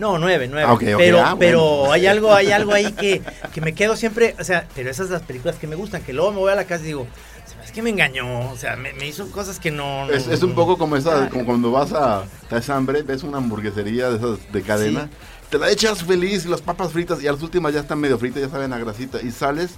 [0.00, 0.66] No, nueve, nueve.
[0.66, 1.38] Ah, ok, ok, pero ah, bueno.
[1.38, 3.22] pero hay algo, hay algo ahí que,
[3.52, 6.12] que me quedo siempre, o sea, pero esas son las películas que me gustan, que
[6.14, 7.06] luego me voy a la casa y digo,
[7.46, 10.06] "Se me hace que me engañó, o sea, me, me hizo cosas que no...
[10.06, 13.22] no- Es, es un poco como esa, como cuando vas a, te das hambre, ves
[13.22, 15.10] una hamburguesería de esas de cadena,
[15.50, 18.40] te la echas feliz las papas fritas y a las últimas ya están medio fritas,
[18.42, 19.72] ya saben a grasita y sales,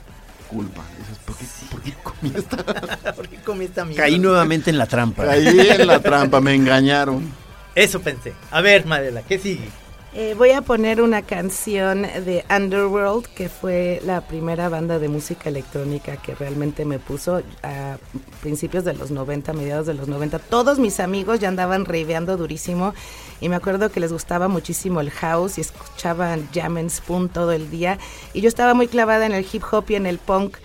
[0.48, 0.82] culpa.
[0.94, 3.12] Y dices, ¿por qué, por qué comí esta?
[3.16, 4.04] ¿Por qué comí esta mierda?
[4.04, 5.24] Caí nuevamente en la trampa.
[5.24, 7.28] Caí en la trampa, me engañaron.
[7.74, 8.34] Eso pensé.
[8.50, 9.68] A ver, Madela, ¿qué sigue?
[10.14, 15.48] Eh, voy a poner una canción de Underworld, que fue la primera banda de música
[15.48, 17.96] electrónica que realmente me puso a
[18.42, 20.38] principios de los 90, mediados de los 90.
[20.38, 22.92] Todos mis amigos ya andaban raveando durísimo
[23.40, 27.52] y me acuerdo que les gustaba muchísimo el house y escuchaban Jam and Spoon todo
[27.52, 27.98] el día.
[28.34, 30.58] Y yo estaba muy clavada en el hip hop y en el punk.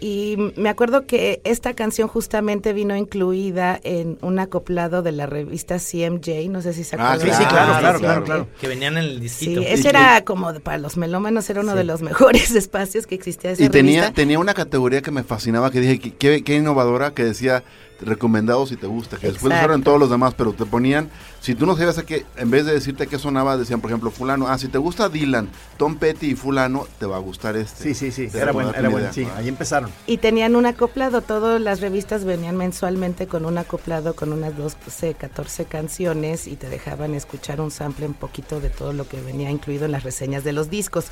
[0.00, 5.78] Y me acuerdo que esta canción justamente vino incluida en un acoplado de la revista
[5.78, 7.36] CMJ, no sé si se Ah, acuerdan.
[7.36, 8.48] sí, sí, claro, de claro, claro, claro.
[8.60, 9.60] Que venían en el disquito.
[9.62, 11.78] Sí, ese era como de- para los melómanos, era uno Sí.
[11.78, 14.14] de los mejores espacios que existía esa Y tenía, revista.
[14.14, 17.64] tenía una categoría que me fascinaba, que dije, "Qué- qué, qué innovadora, que decía
[18.00, 21.66] recomendado si te gusta, que después usaron todos los demás, pero te ponían, si tú
[21.66, 24.58] no sabías a qué, en vez de decirte qué sonaba, decían, por ejemplo, fulano, ah,
[24.58, 27.82] si te gusta Dylan, Tom Petty y fulano, te va a gustar este.
[27.82, 29.90] Sí, sí, sí, Te era bueno, era bueno, sí, ahí empezaron.
[30.06, 35.14] Y tenían un acoplado, todas las revistas venían mensualmente con un acoplado con unas 12,
[35.14, 39.50] 14 canciones y te dejaban escuchar un sample un poquito de todo lo que venía
[39.50, 41.06] incluido en las reseñas de los discos.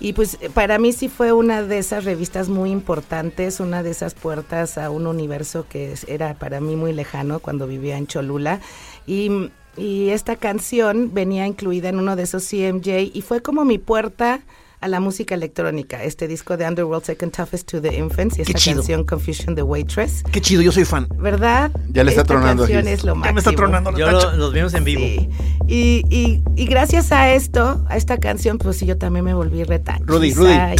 [0.00, 3.90] Y pues eh, para mí sí fue una de esas revistas muy importantes, una de
[3.90, 8.60] esas puertas a un universo que era para mí muy lejano cuando vivía en Cholula.
[9.06, 13.78] Y, y esta canción venía incluida en uno de esos CMJ y fue como mi
[13.78, 14.40] puerta
[14.80, 18.52] a la música electrónica, este disco de Underworld Second Toughest to the Infants y esta
[18.58, 20.22] canción Confusion the Waitress.
[20.32, 21.06] Qué chido, yo soy fan.
[21.18, 21.70] ¿Verdad?
[21.90, 23.34] Ya le está Esta tronando canción es lo Ya máximo.
[23.34, 24.30] me está tronando la Yo tacha.
[24.32, 25.02] lo- los vimos en vivo.
[25.02, 25.28] Sí.
[25.66, 29.62] Y, y, y gracias a esto, a esta canción, pues sí, yo también me volví
[29.64, 30.52] retachiza Rudy, Rudy.
[30.52, 30.76] y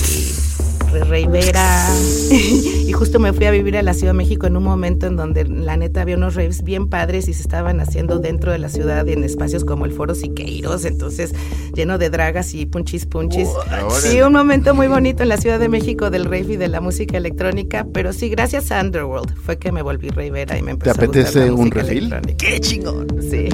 [0.91, 1.89] re reivera.
[2.31, 5.17] y justo me fui a vivir a la Ciudad de México en un momento en
[5.17, 8.69] donde la neta había unos raves bien padres y se estaban haciendo dentro de la
[8.69, 11.33] ciudad y en espacios como el Foro Siqueiros, entonces
[11.75, 13.49] lleno de dragas y punchis punchis.
[14.01, 16.81] Sí, un momento muy bonito en la Ciudad de México del rave y de la
[16.81, 20.91] música electrónica, pero sí, gracias a Underworld fue que me volví reivera y me empezó
[20.91, 22.37] a gustar apetece la un música electrónica.
[22.37, 23.07] Qué chingón.
[23.23, 23.49] Sí.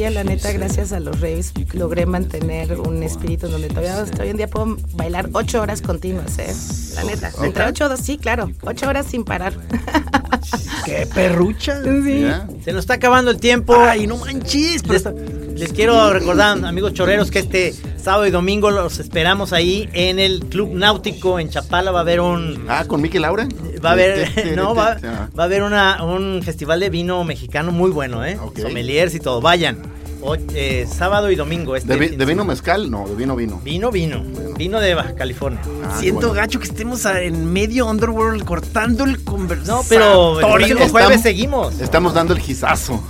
[0.00, 4.22] Día, la neta, gracias a los raves, logré mantener un espíritu en donde todavía hasta
[4.22, 6.54] hoy en día puedo bailar ocho horas continuas, ¿eh?
[6.94, 7.30] La neta.
[7.42, 8.50] Entre ocho horas, sí, claro.
[8.62, 9.52] Ocho horas sin parar.
[10.86, 11.82] Qué perrucha.
[11.82, 13.74] Se nos está acabando el tiempo.
[13.76, 14.82] Ay, no manches.
[14.82, 15.12] pero Les, está-
[15.54, 20.40] les quiero recordar, amigos choreros, que este sábado y domingo los esperamos ahí en el
[20.46, 21.90] Club Náutico en Chapala.
[21.90, 22.64] Va a haber un.
[22.68, 23.46] Ah, con Miki Laura.
[23.84, 24.96] Va a haber, no, va,
[25.38, 28.38] va a haber una, un festival de vino mexicano muy bueno, ¿eh?
[28.42, 28.58] Ok.
[28.60, 29.40] Sommeliers y todo.
[29.40, 29.78] Vayan.
[30.22, 31.76] O- eh, sábado y domingo.
[31.76, 32.90] Este ¿De, vi- fin de vino mezcal?
[32.90, 33.58] No, de vino vino.
[33.64, 34.22] Vino, vino.
[34.58, 35.62] Vino de Baja California.
[35.82, 36.34] Ah, Siento bueno.
[36.34, 39.86] gacho que estemos en medio Underworld cortando el No, conversatorio.
[39.88, 41.80] pero el próximo Estamos- jueves seguimos.
[41.80, 43.02] Estamos dando el gizazo.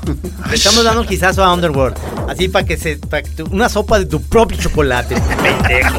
[0.49, 1.97] Le estamos dando un quizazo a Underworld.
[2.29, 2.97] Así para que se.
[2.99, 5.17] pa' que tu- una sopa de tu propio chocolate.
[5.43, 5.99] Pendejo.